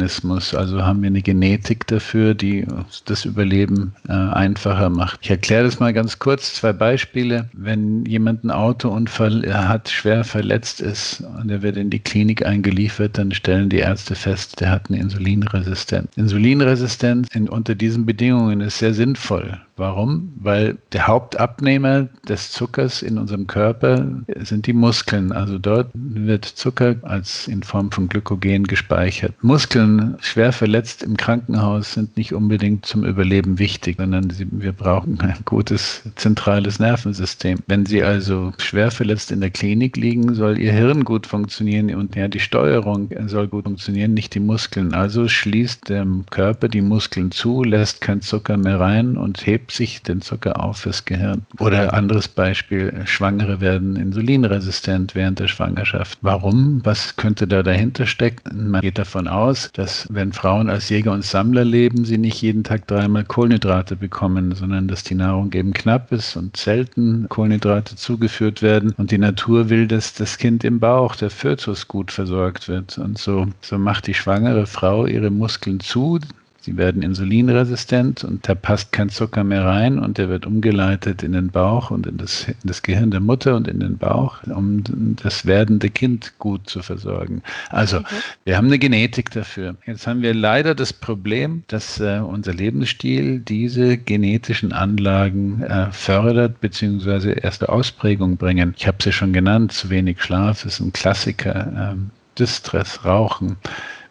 [0.00, 0.54] Organismus.
[0.54, 2.66] Also haben wir eine Genetik dafür, die
[3.04, 5.20] das Überleben äh, einfacher macht.
[5.22, 6.54] Ich erkläre das mal ganz kurz.
[6.54, 7.48] Zwei Beispiele.
[7.52, 13.18] Wenn jemand einen Autounfall hat, schwer verletzt ist und er wird in die Klinik eingeliefert,
[13.18, 16.08] dann stellen die Ärzte fest, der hat eine Insulinresistenz.
[16.16, 19.58] Insulinresistenz in, unter diesen Bedingungen ist sehr sinnvoll.
[19.80, 20.34] Warum?
[20.36, 25.32] Weil der Hauptabnehmer des Zuckers in unserem Körper sind die Muskeln.
[25.32, 29.32] Also dort wird Zucker als in Form von Glykogen gespeichert.
[29.40, 35.18] Muskeln schwer verletzt im Krankenhaus sind nicht unbedingt zum Überleben wichtig, sondern sie, wir brauchen
[35.20, 37.60] ein gutes zentrales Nervensystem.
[37.66, 42.16] Wenn sie also schwer verletzt in der Klinik liegen, soll ihr Hirn gut funktionieren und
[42.16, 44.92] ja, die Steuerung soll gut funktionieren, nicht die Muskeln.
[44.92, 50.02] Also schließt der Körper die Muskeln zu, lässt kein Zucker mehr rein und hebt sich
[50.02, 51.46] den Zucker auf fürs Gehirn.
[51.58, 56.18] Oder anderes Beispiel, Schwangere werden insulinresistent während der Schwangerschaft.
[56.22, 56.80] Warum?
[56.84, 58.70] Was könnte da dahinter stecken?
[58.70, 62.64] Man geht davon aus, dass wenn Frauen als Jäger und Sammler leben, sie nicht jeden
[62.64, 68.62] Tag dreimal Kohlenhydrate bekommen, sondern dass die Nahrung eben knapp ist und selten Kohlenhydrate zugeführt
[68.62, 68.94] werden.
[68.96, 72.98] Und die Natur will, dass das Kind im Bauch, der Fötus, gut versorgt wird.
[72.98, 76.18] Und so, so macht die schwangere Frau ihre Muskeln zu,
[76.62, 81.32] Sie werden insulinresistent und da passt kein Zucker mehr rein und der wird umgeleitet in
[81.32, 84.82] den Bauch und in das, in das Gehirn der Mutter und in den Bauch, um
[85.22, 87.42] das werdende Kind gut zu versorgen.
[87.70, 88.04] Also, mhm.
[88.44, 89.76] wir haben eine Genetik dafür.
[89.86, 96.60] Jetzt haben wir leider das Problem, dass äh, unser Lebensstil diese genetischen Anlagen äh, fördert
[96.60, 97.40] bzw.
[97.40, 98.74] erste Ausprägung bringen.
[98.76, 101.92] Ich habe sie schon genannt, zu wenig Schlaf ist ein Klassiker.
[101.92, 103.56] Ähm, Distress, Rauchen,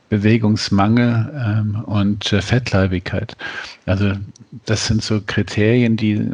[0.10, 3.36] Bewegungsmangel ähm, und äh, Fettleibigkeit.
[3.86, 4.14] Also
[4.66, 6.30] das sind so Kriterien, die,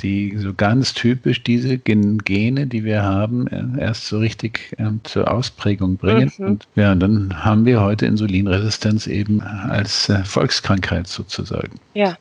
[0.00, 5.30] die so ganz typisch diese Gene, die wir haben, äh, erst so richtig äh, zur
[5.30, 6.32] Ausprägung bringen.
[6.36, 6.46] Mhm.
[6.46, 11.78] Und ja, dann haben wir heute Insulinresistenz eben als äh, Volkskrankheit sozusagen.
[11.94, 12.16] Ja.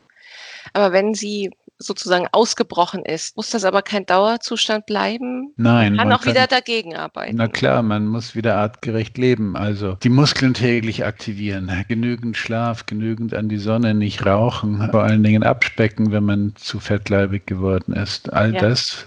[0.73, 3.37] Aber wenn Sie sozusagen ausgebrochen ist.
[3.37, 5.53] Muss das aber kein Dauerzustand bleiben?
[5.55, 5.95] Nein.
[5.95, 7.37] Man kann auch kann, wieder dagegen arbeiten.
[7.37, 9.55] Na klar, man muss wieder artgerecht leben.
[9.55, 15.23] Also die Muskeln täglich aktivieren, genügend Schlaf, genügend an die Sonne, nicht rauchen, vor allen
[15.23, 18.31] Dingen abspecken, wenn man zu fettleibig geworden ist.
[18.33, 18.59] All ja.
[18.59, 19.05] das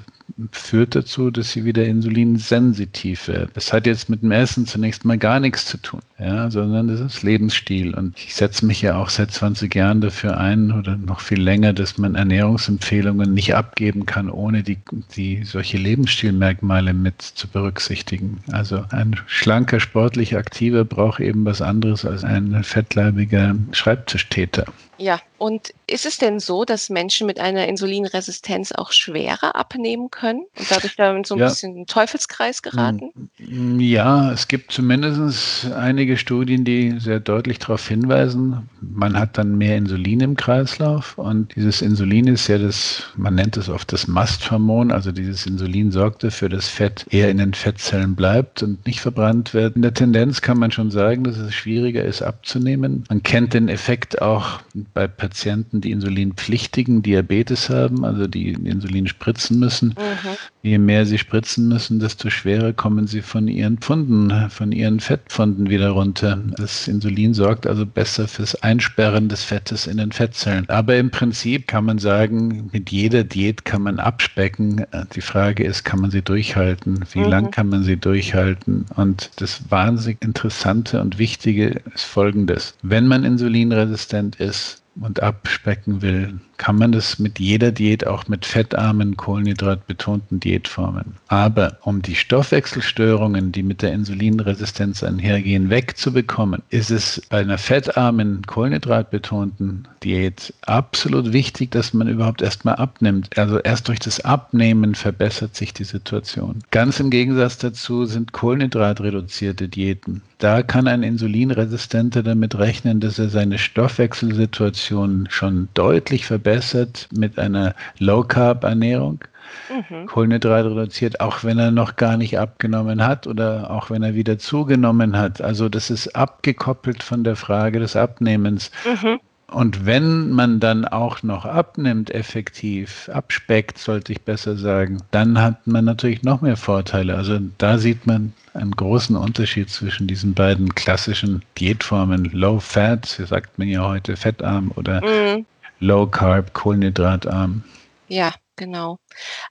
[0.51, 3.51] führt dazu, dass sie wieder insulinsensitiv wird.
[3.55, 7.01] Das hat jetzt mit dem Essen zunächst mal gar nichts zu tun, ja, sondern das
[7.01, 7.95] ist Lebensstil.
[7.95, 11.73] Und ich setze mich ja auch seit 20 Jahren dafür ein oder noch viel länger,
[11.73, 14.79] dass man Ernährungsempfehlungen nicht abgeben kann, ohne die,
[15.17, 18.39] die solche Lebensstilmerkmale mit zu berücksichtigen.
[18.51, 24.65] Also ein schlanker, sportlich aktiver braucht eben was anderes als ein fettleibiger Schreibtischtäter.
[24.99, 30.45] Ja, und ist es denn so, dass Menschen mit einer Insulinresistenz auch schwerer abnehmen können
[30.59, 31.49] und dadurch dann so ein ja.
[31.49, 33.31] bisschen in den Teufelskreis geraten?
[33.39, 39.39] Mm, ja, es gibt zumindest einige einige Studien, die sehr deutlich darauf hinweisen, man hat
[39.39, 43.93] dann mehr Insulin im Kreislauf und dieses Insulin ist ja das, man nennt es oft
[43.93, 48.85] das Masthormon, also dieses Insulin sorgt dafür, dass Fett eher in den Fettzellen bleibt und
[48.87, 49.77] nicht verbrannt wird.
[49.77, 53.05] In der Tendenz kann man schon sagen, dass es schwieriger ist abzunehmen.
[53.09, 54.61] Man kennt den Effekt auch
[54.93, 59.89] bei Patienten, die insulinpflichtigen Diabetes haben, also die Insulin spritzen müssen.
[59.89, 60.29] Mhm.
[60.63, 65.71] Je mehr sie spritzen müssen, desto schwerer kommen sie von ihren Pfunden, von ihren Fettpfunden
[65.71, 66.39] wieder runter.
[66.57, 70.69] Das Insulin sorgt also besser fürs Einsperren des Fettes in den Fettzellen.
[70.69, 74.87] Aber im Prinzip kann man sagen, mit jeder Diät kann man abspecken.
[75.15, 77.05] Die Frage ist, kann man sie durchhalten?
[77.13, 77.29] Wie mhm.
[77.29, 78.87] lang kann man sie durchhalten?
[78.95, 82.75] Und das wahnsinnig Interessante und Wichtige ist Folgendes.
[82.83, 88.45] Wenn man insulinresistent ist, und abspecken will, kann man das mit jeder Diät, auch mit
[88.45, 91.17] fettarmen, kohlenhydratbetonten Diätformen.
[91.29, 98.43] Aber um die Stoffwechselstörungen, die mit der Insulinresistenz einhergehen, wegzubekommen, ist es bei einer fettarmen,
[98.47, 103.37] kohlenhydratbetonten Diät absolut wichtig, dass man überhaupt erstmal abnimmt.
[103.39, 106.63] Also erst durch das Abnehmen verbessert sich die Situation.
[106.71, 110.23] Ganz im Gegensatz dazu sind kohlenhydratreduzierte Diäten.
[110.39, 117.75] Da kann ein Insulinresistenter damit rechnen, dass er seine Stoffwechselsituation schon deutlich verbessert mit einer
[117.99, 119.25] Low-Carb-Ernährung.
[119.69, 120.07] Mhm.
[120.07, 124.39] Kohlenhydrate reduziert, auch wenn er noch gar nicht abgenommen hat oder auch wenn er wieder
[124.39, 125.41] zugenommen hat.
[125.41, 128.71] Also das ist abgekoppelt von der Frage des Abnehmens.
[128.85, 129.21] Mhm.
[129.53, 135.67] Und wenn man dann auch noch abnimmt, effektiv, abspeckt, sollte ich besser sagen, dann hat
[135.67, 137.17] man natürlich noch mehr Vorteile.
[137.17, 142.27] Also da sieht man einen großen Unterschied zwischen diesen beiden klassischen Diätformen.
[142.33, 145.45] Low Fat, sagt man ja heute, fettarm oder mm.
[145.81, 147.63] Low Carb, kohlenhydratarm.
[148.09, 148.99] Ja, genau.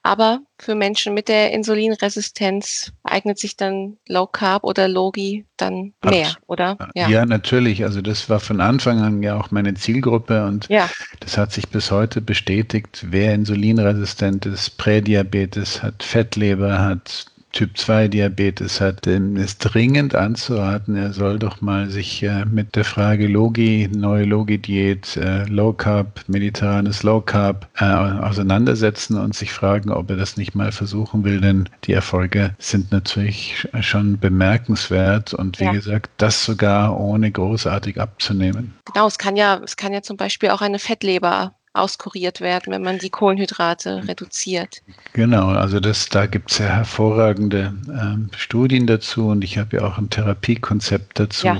[0.03, 6.27] Aber für Menschen mit der Insulinresistenz eignet sich dann Low Carb oder Logi dann mehr,
[6.27, 6.77] Abs oder?
[6.95, 7.09] Ja.
[7.09, 7.25] ja.
[7.25, 7.83] natürlich.
[7.83, 10.89] Also das war von Anfang an ja auch meine Zielgruppe und ja.
[11.19, 13.05] das hat sich bis heute bestätigt.
[13.09, 21.39] Wer insulinresistent ist, Prädiabetes hat, Fettleber hat, Typ-2-Diabetes hat, dem ist dringend anzuraten, er soll
[21.39, 27.21] doch mal sich äh, mit der Frage Logi, neue Logi-Diät, äh, Low Carb, mediterranes Low
[27.21, 31.93] Carb äh, auseinandersetzen und sich fragen, ob er das nicht mal versuchen will, denn die
[31.93, 35.71] Erfolge sind natürlich schon bemerkenswert und wie ja.
[35.71, 38.73] gesagt, das sogar ohne großartig abzunehmen.
[38.85, 42.83] Genau, es kann ja, es kann ja zum Beispiel auch eine Fettleber auskuriert werden, wenn
[42.83, 44.81] man die Kohlenhydrate reduziert.
[45.13, 49.83] Genau, also das, da gibt es ja hervorragende äh, Studien dazu und ich habe ja
[49.83, 51.47] auch ein Therapiekonzept dazu.
[51.47, 51.59] Ja.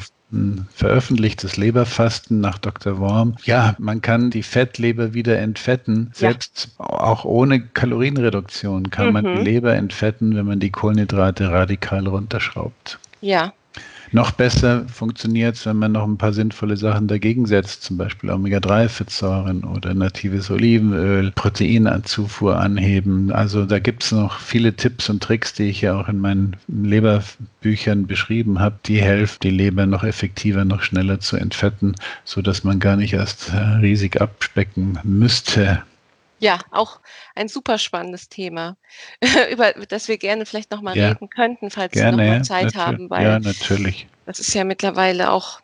[0.73, 2.99] Veröffentlicht das Leberfasten nach Dr.
[2.99, 3.35] Worm.
[3.43, 6.09] Ja, man kann die Fettleber wieder entfetten.
[6.13, 6.85] Selbst ja.
[6.85, 9.13] auch ohne Kalorienreduktion kann mhm.
[9.13, 12.97] man die Leber entfetten, wenn man die Kohlenhydrate radikal runterschraubt.
[13.19, 13.51] Ja,
[14.13, 18.29] noch besser funktioniert es, wenn man noch ein paar sinnvolle Sachen dagegen setzt, zum Beispiel
[18.29, 23.31] Omega-3-Fettsäuren oder natives Olivenöl, Proteinzufuhr anheben.
[23.31, 26.57] Also da gibt es noch viele Tipps und Tricks, die ich ja auch in meinen
[26.67, 32.79] Leberbüchern beschrieben habe, die helfen, die Leber noch effektiver, noch schneller zu entfetten, sodass man
[32.79, 35.83] gar nicht erst äh, riesig abspecken müsste.
[36.41, 36.99] Ja, auch
[37.35, 38.75] ein super spannendes Thema,
[39.51, 43.09] über das wir gerne vielleicht nochmal ja, reden könnten, falls gerne, Sie nochmal Zeit haben.
[43.09, 44.07] Weil ja, natürlich.
[44.25, 45.61] Das ist ja mittlerweile auch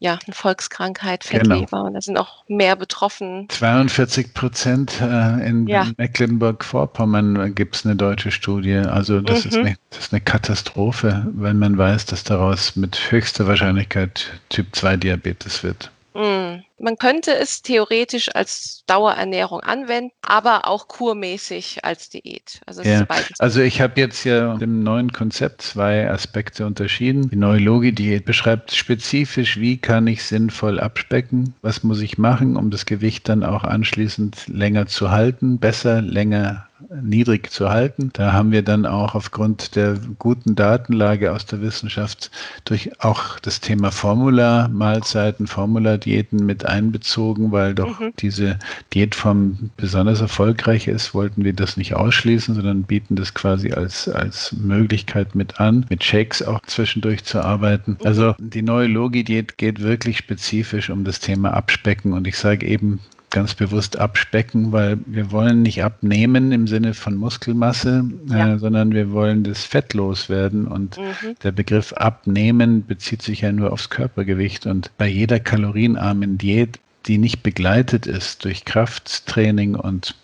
[0.00, 1.86] ja, eine Volkskrankheit, Fettleber, genau.
[1.86, 3.48] und da sind auch mehr betroffen.
[3.48, 5.88] 42 Prozent äh, in ja.
[5.96, 8.76] Mecklenburg-Vorpommern gibt es eine deutsche Studie.
[8.76, 9.50] Also das, mhm.
[9.50, 15.62] ist eine, das ist eine Katastrophe, wenn man weiß, dass daraus mit höchster Wahrscheinlichkeit Typ-2-Diabetes
[15.62, 15.90] wird.
[16.16, 16.64] Mhm.
[16.78, 22.60] Man könnte es theoretisch als Dauerernährung anwenden, aber auch kurmäßig als Diät.
[22.66, 23.06] Also, ja.
[23.38, 27.30] also ich habe jetzt ja im neuen Konzept zwei Aspekte unterschieden.
[27.30, 32.70] Die neue Logi-Diät beschreibt spezifisch, wie kann ich sinnvoll abspecken, was muss ich machen, um
[32.70, 36.66] das Gewicht dann auch anschließend länger zu halten, besser länger
[37.02, 38.10] niedrig zu halten.
[38.12, 42.30] Da haben wir dann auch aufgrund der guten Datenlage aus der Wissenschaft
[42.64, 48.12] durch auch das Thema Formula-Mahlzeiten, Formula-Diäten mit einbezogen, weil doch mhm.
[48.18, 48.58] diese
[48.94, 54.52] Diätform besonders erfolgreich ist, wollten wir das nicht ausschließen, sondern bieten das quasi als, als
[54.52, 57.96] Möglichkeit mit an, mit Shakes auch zwischendurch zu arbeiten.
[58.00, 58.06] Mhm.
[58.06, 63.00] Also die neue Logi-Diät geht wirklich spezifisch um das Thema Abspecken und ich sage eben,
[63.30, 68.54] ganz bewusst abspecken, weil wir wollen nicht abnehmen im Sinne von Muskelmasse, ja.
[68.54, 70.66] äh, sondern wir wollen das Fett loswerden.
[70.66, 71.36] Und mhm.
[71.42, 74.66] der Begriff abnehmen bezieht sich ja nur aufs Körpergewicht.
[74.66, 80.16] Und bei jeder kalorienarmen Diät die nicht begleitet ist durch Krafttraining und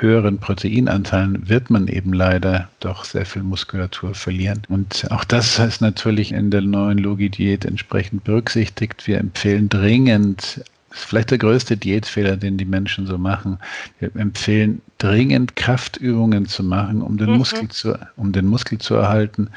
[0.00, 4.62] höheren Proteinanteilen, wird man eben leider doch sehr viel Muskulatur verlieren.
[4.68, 9.06] Und auch das ist natürlich in der neuen Logi-Diät entsprechend berücksichtigt.
[9.06, 10.62] Wir empfehlen dringend
[10.92, 13.58] ist vielleicht der größte Diätfehler, den die Menschen so machen.
[13.98, 17.38] Wir empfehlen dringend Kraftübungen zu machen, um den, mhm.
[17.38, 19.48] Muskel, zu, um den Muskel zu erhalten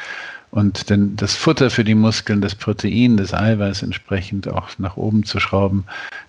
[0.51, 5.23] und den, das Futter für die Muskeln, das Protein, das Eiweiß entsprechend auch nach oben
[5.23, 5.85] zu schrauben,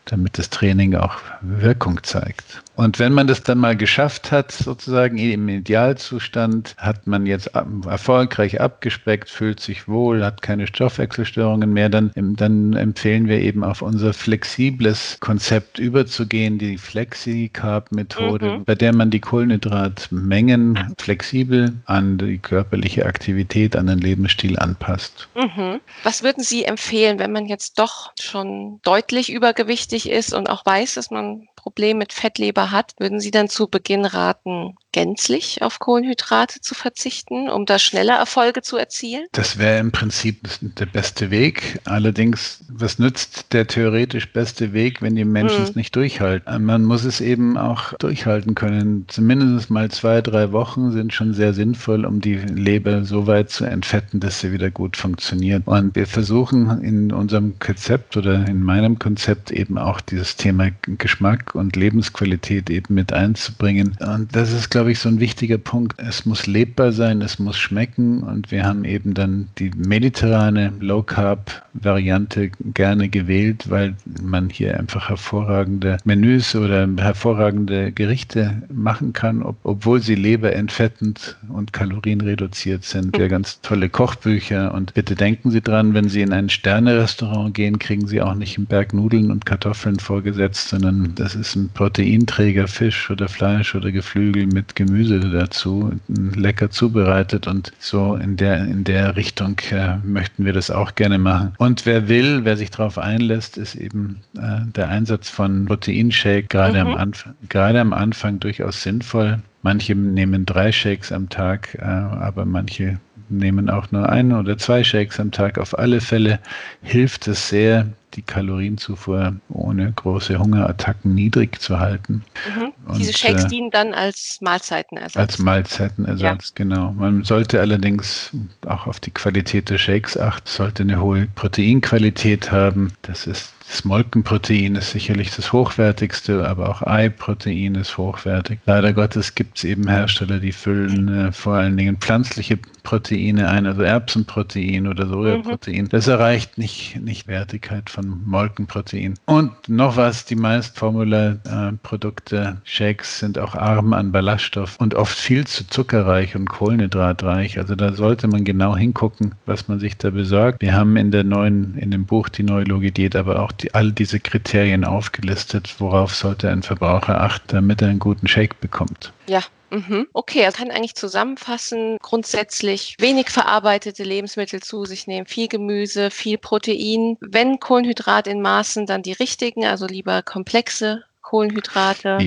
[0.07, 2.63] damit das Training auch Wirkung zeigt.
[2.77, 7.51] Und wenn man das dann mal geschafft hat, sozusagen im Idealzustand, hat man jetzt
[7.87, 13.81] erfolgreich abgespeckt, fühlt sich wohl, hat keine Stoffwechselstörungen mehr, dann, dann empfehlen wir eben auf
[13.81, 18.65] unser flexibles Konzept überzugehen, die Flexi-Carb-Methode, mhm.
[18.65, 25.29] bei der man die Kohlenhydratmengen flexibel an die körperliche Aktivität, an den Lebensstil anpasst.
[25.35, 25.81] Mhm.
[26.03, 30.95] Was würden Sie empfehlen, wenn man jetzt doch schon deutlich übergewichtig ist und auch weiß,
[30.95, 36.63] dass man Problem mit Fettleber hat, würden Sie dann zu Beginn raten, gänzlich auf Kohlenhydrate
[36.63, 39.27] zu verzichten, um da schneller Erfolge zu erzielen?
[39.33, 41.81] Das wäre im Prinzip der beste Weg.
[41.85, 45.75] Allerdings, was nützt der theoretisch beste Weg, wenn die Menschen es hm.
[45.77, 46.65] nicht durchhalten?
[46.65, 49.05] Man muss es eben auch durchhalten können.
[49.09, 53.67] Zumindest mal zwei, drei Wochen sind schon sehr sinnvoll, um die Leber so weit zu
[53.67, 55.65] entfetten, dass sie wieder gut funktioniert.
[55.67, 61.55] Und wir versuchen in unserem Konzept oder in meinem Konzept eben auch dieses Thema Geschmack
[61.55, 63.95] und Lebensqualität eben mit einzubringen.
[64.01, 65.99] Und das ist, glaube ich, so ein wichtiger Punkt.
[65.99, 71.03] Es muss lebbar sein, es muss schmecken und wir haben eben dann die mediterrane Low
[71.03, 79.43] Carb Variante gerne gewählt, weil man hier einfach hervorragende Menüs oder hervorragende Gerichte machen kann,
[79.43, 83.17] ob, obwohl sie leberentfettend und kalorienreduziert sind.
[83.17, 87.79] Ja, ganz tolle Kochbücher und bitte denken Sie dran, wenn Sie in ein Sterne-Restaurant gehen,
[87.79, 92.69] kriegen Sie auch nicht einen Berg Nudeln und Kartoffeln vorgesetzt, sondern das ist ein Proteinträger,
[92.69, 98.85] Fisch oder Fleisch oder Geflügel mit Gemüse dazu, lecker zubereitet und so in der, in
[98.85, 101.55] der Richtung äh, möchten wir das auch gerne machen.
[101.59, 106.83] Und wer will, wer sich darauf einlässt, ist eben äh, der Einsatz von Proteinshake gerade,
[106.85, 106.91] mhm.
[106.91, 109.39] am Anfang, gerade am Anfang durchaus sinnvoll.
[109.63, 112.99] Manche nehmen drei Shakes am Tag, äh, aber manche
[113.29, 115.59] nehmen auch nur ein oder zwei Shakes am Tag.
[115.59, 116.39] Auf alle Fälle
[116.83, 117.87] hilft es sehr,
[118.17, 122.25] die Kalorienzufuhr ohne große Hungerattacken niedrig zu halten.
[122.57, 122.73] Mhm.
[122.97, 125.17] Diese Shakes äh, dienen dann als Mahlzeitenersatz.
[125.17, 126.53] Als Mahlzeitenersatz, ja.
[126.55, 126.93] genau.
[126.93, 128.31] Man sollte allerdings
[128.67, 132.93] auch auf die Qualität der Shakes achten, sollte eine hohe Proteinqualität haben.
[133.03, 138.61] Das ist das Molkenprotein ist sicherlich das hochwertigste, aber auch Eiprotein ist hochwertig.
[138.65, 143.67] Leider Gottes gibt es eben Hersteller, die füllen äh, vor allen Dingen pflanzliche Proteine ein,
[143.67, 145.85] also Erbsenprotein oder Sojaprotein.
[145.85, 145.89] Mhm.
[145.89, 149.15] Das erreicht nicht, nicht Wertigkeit von Molkenprotein.
[149.27, 155.47] Und noch was, die meist Formula-Produkte, Shakes sind auch arm an Ballaststoff und oft viel
[155.47, 157.59] zu zuckerreich und kohlenhydratreich.
[157.59, 160.63] Also da sollte man genau hingucken, was man sich da besorgt.
[160.63, 163.93] Wir haben in der neuen, in dem Buch die neue Logidät aber auch die, all
[163.93, 169.13] diese Kriterien aufgelistet, worauf sollte ein Verbraucher achten, damit er einen guten Shake bekommt.
[169.29, 170.07] Ja, Mhm.
[170.13, 176.39] Okay, er kann eigentlich zusammenfassen, grundsätzlich wenig verarbeitete Lebensmittel zu sich nehmen, viel Gemüse, viel
[176.39, 177.17] Protein.
[177.21, 182.19] Wenn Kohlenhydrat in Maßen, dann die richtigen, also lieber komplexe Kohlenhydrate.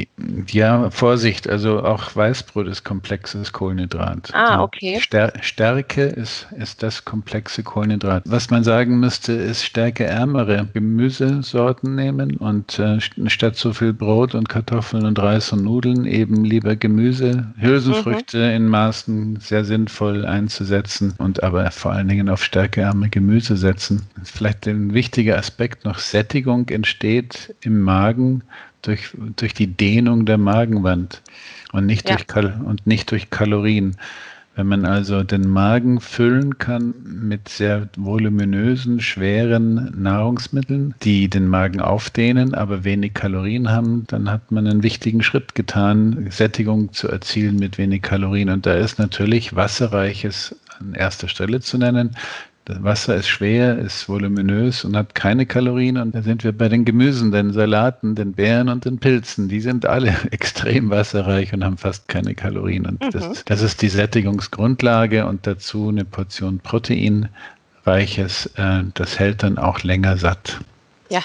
[0.48, 4.30] Ja, Vorsicht, also auch Weißbrot ist komplexes Kohlenhydrat.
[4.34, 5.00] Ah, okay.
[5.00, 8.24] Stärke ist, ist das komplexe Kohlenhydrat.
[8.26, 14.50] Was man sagen müsste, ist stärkeärmere Gemüsesorten nehmen und äh, statt so viel Brot und
[14.50, 18.56] Kartoffeln und Reis und Nudeln eben lieber Gemüse, Hülsenfrüchte mhm.
[18.56, 24.02] in Maßen sehr sinnvoll einzusetzen und aber vor allen Dingen auf stärkearme Gemüse setzen.
[24.26, 28.44] Vielleicht ein wichtiger Aspekt noch, Sättigung entsteht im Magen
[28.82, 31.22] durch, durch die Dehnung der Magenwand
[31.72, 32.16] und nicht, ja.
[32.16, 33.96] durch Kal und nicht durch Kalorien.
[34.56, 41.80] Wenn man also den Magen füllen kann mit sehr voluminösen, schweren Nahrungsmitteln, die den Magen
[41.80, 47.56] aufdehnen, aber wenig Kalorien haben, dann hat man einen wichtigen Schritt getan, Sättigung zu erzielen
[47.56, 48.50] mit wenig Kalorien.
[48.50, 52.18] Und da ist natürlich wasserreiches an erster Stelle zu nennen.
[52.70, 55.98] Das Wasser ist schwer, ist voluminös und hat keine Kalorien.
[55.98, 59.50] Und da sind wir bei den Gemüsen, den Salaten, den Beeren und den Pilzen.
[59.50, 62.86] Die sind alle extrem wasserreich und haben fast keine Kalorien.
[62.86, 63.10] Und mhm.
[63.10, 68.46] das, das, ist die Sättigungsgrundlage und dazu eine Portion Proteinreiches.
[68.56, 70.60] Äh, das hält dann auch länger satt.
[71.10, 71.22] Ja.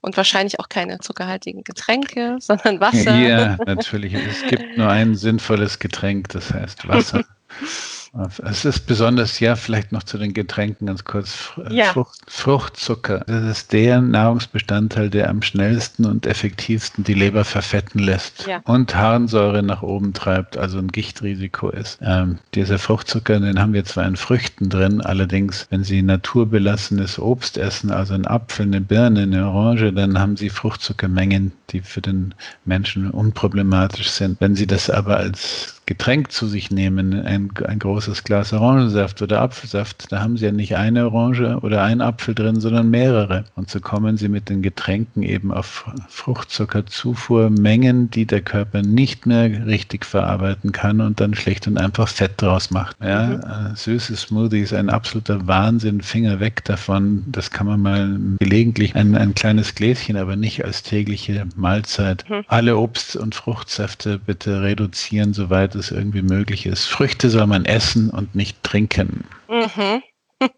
[0.00, 3.16] Und wahrscheinlich auch keine zuckerhaltigen Getränke, sondern Wasser.
[3.16, 4.14] Ja, natürlich.
[4.14, 7.22] Es gibt nur ein sinnvolles Getränk, das heißt Wasser.
[8.44, 11.52] Es ist besonders, ja, vielleicht noch zu den Getränken ganz kurz.
[11.70, 11.86] Ja.
[11.86, 13.24] Frucht, Fruchtzucker.
[13.26, 18.60] Das ist der Nahrungsbestandteil, der am schnellsten und effektivsten die Leber verfetten lässt ja.
[18.64, 21.98] und Harnsäure nach oben treibt, also ein Gichtrisiko ist.
[22.00, 27.58] Ähm, dieser Fruchtzucker, den haben wir zwar in Früchten drin, allerdings, wenn Sie naturbelassenes Obst
[27.58, 32.34] essen, also ein Apfel, eine Birne, eine Orange, dann haben Sie Fruchtzuckermengen, die für den
[32.64, 34.40] Menschen unproblematisch sind.
[34.40, 39.40] Wenn Sie das aber als Getränk zu sich nehmen, ein, ein großes Glas Orangensaft oder
[39.40, 43.44] Apfelsaft, da haben Sie ja nicht eine Orange oder einen Apfel drin, sondern mehrere.
[43.54, 49.66] Und so kommen Sie mit den Getränken eben auf Fruchtzuckerzufuhrmengen, die der Körper nicht mehr
[49.66, 52.96] richtig verarbeiten kann und dann schlecht und einfach Fett draus macht.
[53.02, 53.76] Ja, mhm.
[53.76, 57.24] Süße Smoothies, ein absoluter Wahnsinn, Finger weg davon.
[57.26, 62.28] Das kann man mal gelegentlich, ein, ein kleines Gläschen, aber nicht als tägliche Mahlzeit.
[62.28, 62.44] Mhm.
[62.48, 66.84] Alle Obst- und Fruchtsäfte bitte reduzieren, soweit es irgendwie möglich ist.
[66.84, 69.24] Früchte soll man essen und nicht trinken.
[69.48, 70.02] Mhm.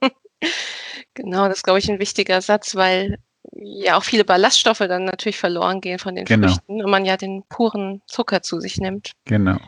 [1.14, 3.18] genau, das ist, glaube ich, ein wichtiger Satz, weil
[3.52, 6.48] ja auch viele Ballaststoffe dann natürlich verloren gehen von den genau.
[6.48, 9.12] Früchten und man ja den puren Zucker zu sich nimmt.
[9.24, 9.58] Genau.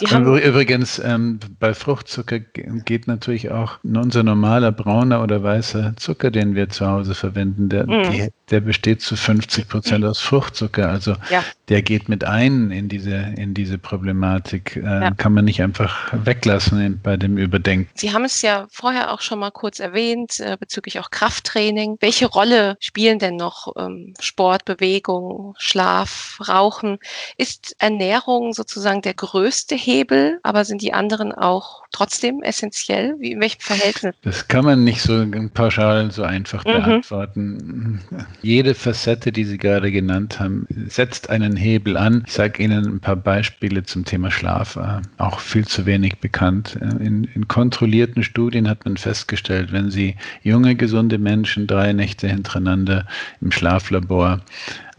[0.00, 6.68] Übrigens, ähm, bei Fruchtzucker geht natürlich auch unser normaler brauner oder weißer Zucker, den wir
[6.68, 8.10] zu Hause verwenden, der, mm.
[8.10, 10.88] die, der besteht zu 50 Prozent aus Fruchtzucker.
[10.88, 11.44] Also ja.
[11.68, 14.76] der geht mit ein in diese, in diese Problematik.
[14.76, 15.10] Äh, ja.
[15.12, 17.90] Kann man nicht einfach weglassen bei dem Überdenken.
[17.94, 21.96] Sie haben es ja vorher auch schon mal kurz erwähnt, äh, bezüglich auch Krafttraining.
[22.00, 26.98] Welche Rolle spielen denn noch ähm, Sport, Bewegung, Schlaf, Rauchen?
[27.36, 33.14] Ist Ernährung sozusagen der größte Hebel, aber sind die anderen auch trotzdem essentiell?
[33.18, 34.14] Wie, in welchem Verhältnis?
[34.22, 36.72] Das kann man nicht so pauschal so einfach mhm.
[36.72, 38.00] beantworten.
[38.42, 42.24] Jede Facette, die Sie gerade genannt haben, setzt einen Hebel an.
[42.26, 46.78] Ich sage Ihnen ein paar Beispiele zum Thema Schlaf, äh, auch viel zu wenig bekannt.
[46.80, 52.28] Äh, in, in kontrollierten Studien hat man festgestellt, wenn Sie junge, gesunde Menschen drei Nächte
[52.28, 53.06] hintereinander
[53.40, 54.40] im Schlaflabor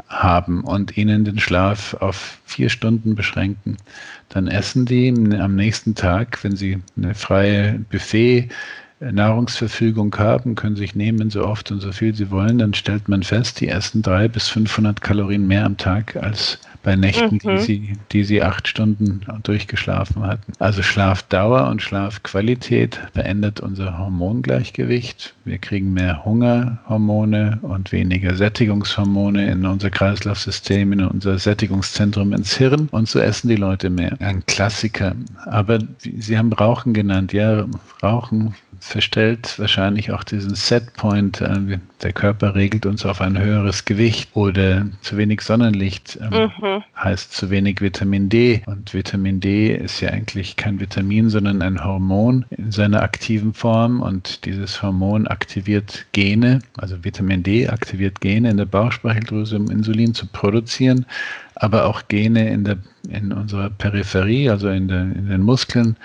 [0.08, 3.78] haben und ihnen den Schlaf auf vier Stunden beschränken,
[4.30, 8.50] dann essen die am nächsten Tag, wenn sie eine freie Buffet
[9.00, 13.24] Nahrungsverfügung haben, können sich nehmen, so oft und so viel sie wollen, dann stellt man
[13.24, 17.58] fest, die essen drei bis 500 Kalorien mehr am Tag als bei Nächten, mhm.
[17.58, 20.54] die, sie, die sie acht Stunden durchgeschlafen hatten.
[20.60, 25.34] Also Schlafdauer und Schlafqualität verändert unser Hormongleichgewicht.
[25.46, 32.88] Wir kriegen mehr Hungerhormone und weniger Sättigungshormone in unser Kreislaufsystem, in unser Sättigungszentrum ins Hirn
[32.92, 34.16] und so essen die Leute mehr.
[34.20, 35.16] Ein Klassiker.
[35.46, 37.34] Aber Sie haben Rauchen genannt.
[37.34, 37.66] Ja,
[38.02, 41.42] Rauchen verstellt wahrscheinlich auch diesen Setpoint.
[41.42, 46.84] Äh, der Körper regelt uns auf ein höheres Gewicht oder zu wenig Sonnenlicht ähm, mhm.
[46.96, 48.62] heißt zu wenig Vitamin D.
[48.66, 54.02] Und Vitamin D ist ja eigentlich kein Vitamin, sondern ein Hormon in seiner aktiven Form.
[54.02, 60.14] Und dieses Hormon aktiviert Gene, also Vitamin D aktiviert Gene in der Bauchspeicheldrüse, um Insulin
[60.14, 61.06] zu produzieren,
[61.56, 62.78] aber auch Gene in, der,
[63.10, 65.98] in unserer Peripherie, also in, der, in den Muskeln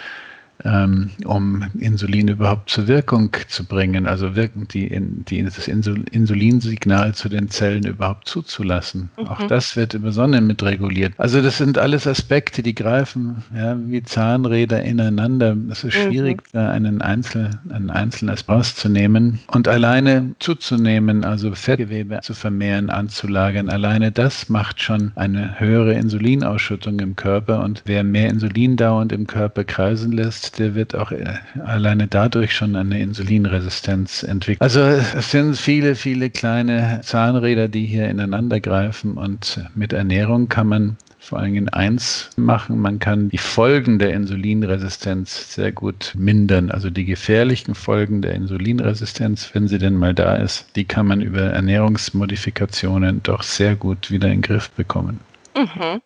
[0.64, 4.88] ähm, um Insulin überhaupt zur Wirkung zu bringen, also wirken die,
[5.28, 9.10] die das Insulinsignal zu den Zellen überhaupt zuzulassen.
[9.18, 9.26] Mhm.
[9.26, 11.12] Auch das wird über Sonne mit reguliert.
[11.18, 15.56] Also das sind alles Aspekte, die greifen ja, wie Zahnräder ineinander.
[15.70, 16.02] Es ist mhm.
[16.02, 22.90] schwierig, da einen, Einzel, einen einzelnen Aspekt rauszunehmen und alleine zuzunehmen, also Fettgewebe zu vermehren,
[22.90, 23.68] anzulagern.
[23.68, 29.26] Alleine das macht schon eine höhere Insulinausschüttung im Körper und wer mehr Insulin dauernd im
[29.26, 31.24] Körper kreisen lässt, der wird auch äh,
[31.64, 34.60] alleine dadurch schon eine Insulinresistenz entwickeln.
[34.60, 40.68] Also es sind viele, viele kleine Zahnräder, die hier ineinander greifen und mit Ernährung kann
[40.68, 46.70] man vor allen Dingen eins machen, man kann die Folgen der Insulinresistenz sehr gut mindern.
[46.70, 51.22] Also die gefährlichen Folgen der Insulinresistenz, wenn sie denn mal da ist, die kann man
[51.22, 55.20] über Ernährungsmodifikationen doch sehr gut wieder in den Griff bekommen.
[55.56, 56.02] Mhm.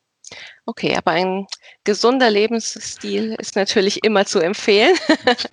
[0.67, 1.47] Okay, aber ein
[1.85, 4.95] gesunder Lebensstil ist natürlich immer zu empfehlen.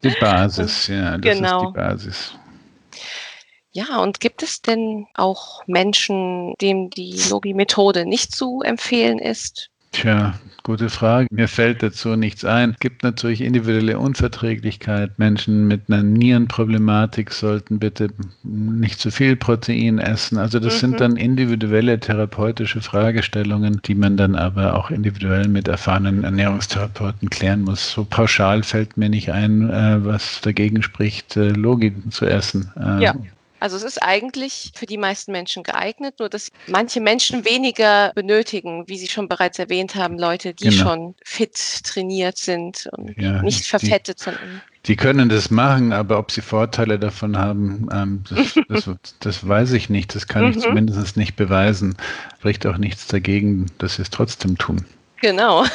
[0.04, 1.64] Die Basis, ja, das genau.
[1.64, 2.34] ist die Basis.
[3.72, 9.70] Ja, und gibt es denn auch Menschen, dem die Logi-Methode nicht zu empfehlen ist?
[9.96, 10.34] Tja,
[10.64, 11.28] gute Frage.
[11.32, 12.72] Mir fällt dazu nichts ein.
[12.72, 15.18] Es gibt natürlich individuelle Unverträglichkeit.
[15.18, 18.10] Menschen mit einer Nierenproblematik sollten bitte
[18.44, 20.38] nicht zu viel Protein essen.
[20.38, 20.80] Also das mhm.
[20.80, 27.62] sind dann individuelle therapeutische Fragestellungen, die man dann aber auch individuell mit erfahrenen Ernährungstherapeuten klären
[27.62, 27.94] muss.
[27.94, 32.70] So pauschal fällt mir nicht ein, äh, was dagegen spricht, äh, Logi zu essen.
[32.78, 33.16] Äh, ja.
[33.66, 38.84] Also es ist eigentlich für die meisten Menschen geeignet, nur dass manche Menschen weniger benötigen,
[38.86, 40.84] wie Sie schon bereits erwähnt haben, Leute, die genau.
[40.84, 44.38] schon fit trainiert sind und ja, nicht verfettet sind.
[44.86, 48.54] Die können das machen, aber ob sie Vorteile davon haben, ähm, das,
[48.86, 50.14] das, das, weiß ich nicht.
[50.14, 50.62] Das kann ich mhm.
[50.62, 51.98] zumindest nicht beweisen.
[52.38, 54.86] Spricht auch nichts dagegen, dass sie es trotzdem tun.
[55.26, 55.66] Genau.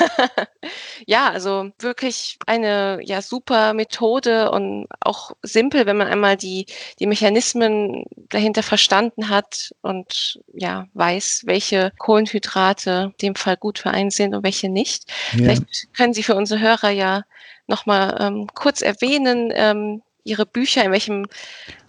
[1.07, 6.67] ja, also wirklich eine ja super Methode und auch simpel, wenn man einmal die
[7.01, 13.91] die Mechanismen dahinter verstanden hat und ja weiß, welche Kohlenhydrate in dem Fall gut für
[13.91, 15.11] einen sind und welche nicht.
[15.33, 15.39] Ja.
[15.39, 17.25] Vielleicht können Sie für unsere Hörer ja
[17.67, 21.27] nochmal ähm, kurz erwähnen, ähm, Ihre Bücher, in welchem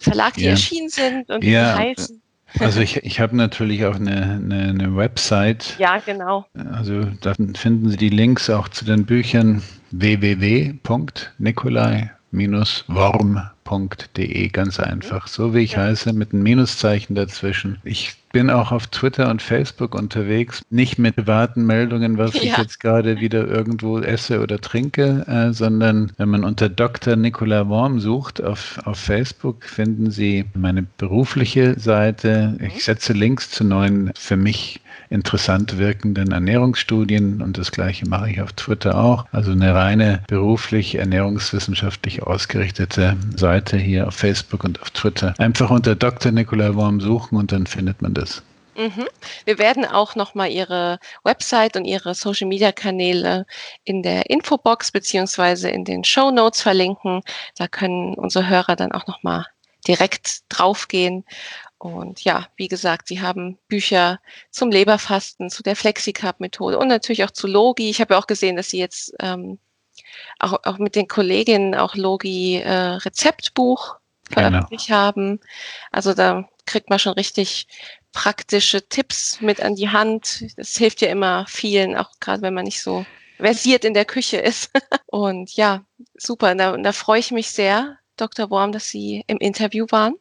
[0.00, 0.50] Verlag die ja.
[0.50, 1.76] erschienen sind und wie ja.
[1.76, 2.21] sie heißen.
[2.58, 5.76] Also ich, ich habe natürlich auch eine, eine, eine, Website.
[5.78, 6.46] Ja, genau.
[6.72, 9.62] Also da finden Sie die Links auch zu den Büchern
[12.32, 15.28] www.nikolai-worm.de, ganz einfach.
[15.28, 15.82] So wie ich ja.
[15.82, 17.78] heiße, mit einem Minuszeichen dazwischen.
[17.84, 22.42] Ich bin auch auf Twitter und Facebook unterwegs, nicht mit privaten Meldungen, was ja.
[22.42, 27.16] ich jetzt gerade wieder irgendwo esse oder trinke, äh, sondern wenn man unter Dr.
[27.16, 32.56] Nicola Worm sucht auf, auf Facebook, finden Sie meine berufliche Seite.
[32.60, 32.80] Ich mhm.
[32.80, 34.80] setze Links zu neuen für mich
[35.12, 39.26] interessant wirkenden Ernährungsstudien und das gleiche mache ich auf Twitter auch.
[39.30, 45.34] Also eine reine beruflich ernährungswissenschaftlich ausgerichtete Seite hier auf Facebook und auf Twitter.
[45.38, 46.32] Einfach unter Dr.
[46.32, 48.42] Nikolai Worm suchen und dann findet man das.
[48.76, 49.06] Mhm.
[49.44, 53.44] Wir werden auch nochmal Ihre Website und Ihre Social Media Kanäle
[53.84, 57.20] in der Infobox beziehungsweise in den Show Notes verlinken.
[57.56, 59.46] Da können unsere Hörer dann auch nochmal
[59.86, 61.24] direkt draufgehen
[61.82, 64.20] und ja, wie gesagt, sie haben Bücher
[64.52, 67.90] zum Leberfasten, zu der FlexiCarb-Methode und natürlich auch zu Logi.
[67.90, 69.58] Ich habe ja auch gesehen, dass sie jetzt ähm,
[70.38, 73.96] auch, auch mit den Kolleginnen auch Logi äh, Rezeptbuch
[74.30, 74.98] veröffentlicht genau.
[74.98, 75.40] haben.
[75.90, 77.66] Also da kriegt man schon richtig
[78.12, 80.44] praktische Tipps mit an die Hand.
[80.56, 83.04] Das hilft ja immer vielen, auch gerade wenn man nicht so
[83.38, 84.70] versiert in der Küche ist.
[85.06, 86.54] Und ja, super.
[86.54, 88.50] Da, da freue ich mich sehr, Dr.
[88.50, 90.14] Worm, dass Sie im Interview waren.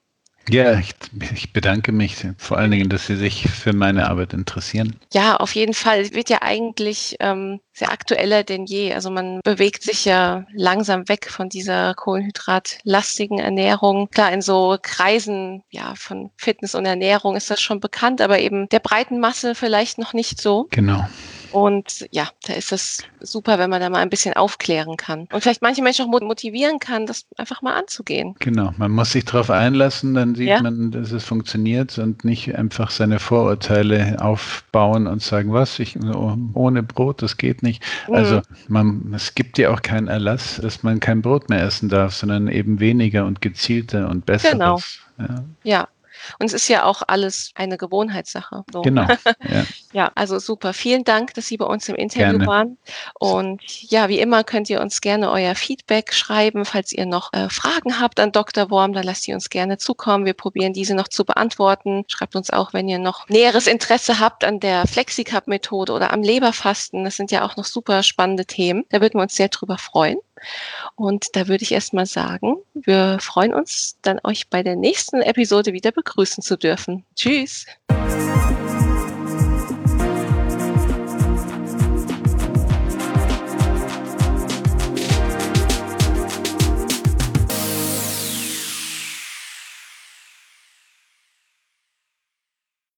[0.50, 0.94] Ja, ich,
[1.34, 4.96] ich, bedanke mich vor allen Dingen, dass Sie sich für meine Arbeit interessieren.
[5.14, 6.02] Ja, auf jeden Fall.
[6.02, 8.94] Es wird ja eigentlich ähm, sehr aktueller denn je.
[8.94, 14.10] Also man bewegt sich ja langsam weg von dieser kohlenhydratlastigen Ernährung.
[14.10, 18.68] Klar, in so Kreisen ja, von Fitness und Ernährung ist das schon bekannt, aber eben
[18.70, 20.68] der breiten Masse vielleicht noch nicht so.
[20.72, 21.08] Genau.
[21.52, 25.28] Und ja, da ist es super, wenn man da mal ein bisschen aufklären kann.
[25.32, 28.36] Und vielleicht manche Menschen auch motivieren kann, das einfach mal anzugehen.
[28.40, 30.62] Genau, man muss sich darauf einlassen, dann sieht ja.
[30.62, 35.98] man, dass es funktioniert und nicht einfach seine Vorurteile aufbauen und sagen, was, ich
[36.54, 37.84] ohne Brot, das geht nicht.
[38.08, 38.16] Mhm.
[38.16, 42.14] Also man, es gibt ja auch keinen Erlass, dass man kein Brot mehr essen darf,
[42.14, 44.52] sondern eben weniger und gezielter und besser.
[44.52, 44.80] Genau.
[45.18, 45.44] Ja.
[45.64, 45.88] ja.
[46.40, 48.64] Und es ist ja auch alles eine Gewohnheitssache.
[48.72, 48.82] So.
[48.82, 49.08] Genau.
[49.50, 49.66] Ja.
[49.94, 50.12] ja.
[50.16, 50.74] also super.
[50.74, 52.48] Vielen Dank, dass Sie bei uns im Interview gerne.
[52.48, 52.78] waren.
[53.20, 56.66] Und ja, wie immer könnt ihr uns gerne euer Feedback schreiben.
[56.66, 58.70] Falls ihr noch äh, Fragen habt an Dr.
[58.70, 60.26] Worm, dann lasst sie uns gerne zukommen.
[60.26, 62.04] Wir probieren diese noch zu beantworten.
[62.08, 67.04] Schreibt uns auch, wenn ihr noch näheres Interesse habt an der FlexiCup-Methode oder am Leberfasten.
[67.04, 68.86] Das sind ja auch noch super spannende Themen.
[68.90, 70.18] Da würden wir uns sehr drüber freuen.
[70.96, 75.74] Und da würde ich erstmal sagen, wir freuen uns dann euch bei der nächsten Episode
[75.74, 77.06] wieder begrüßen zu dürfen.
[77.16, 77.66] Tschüss.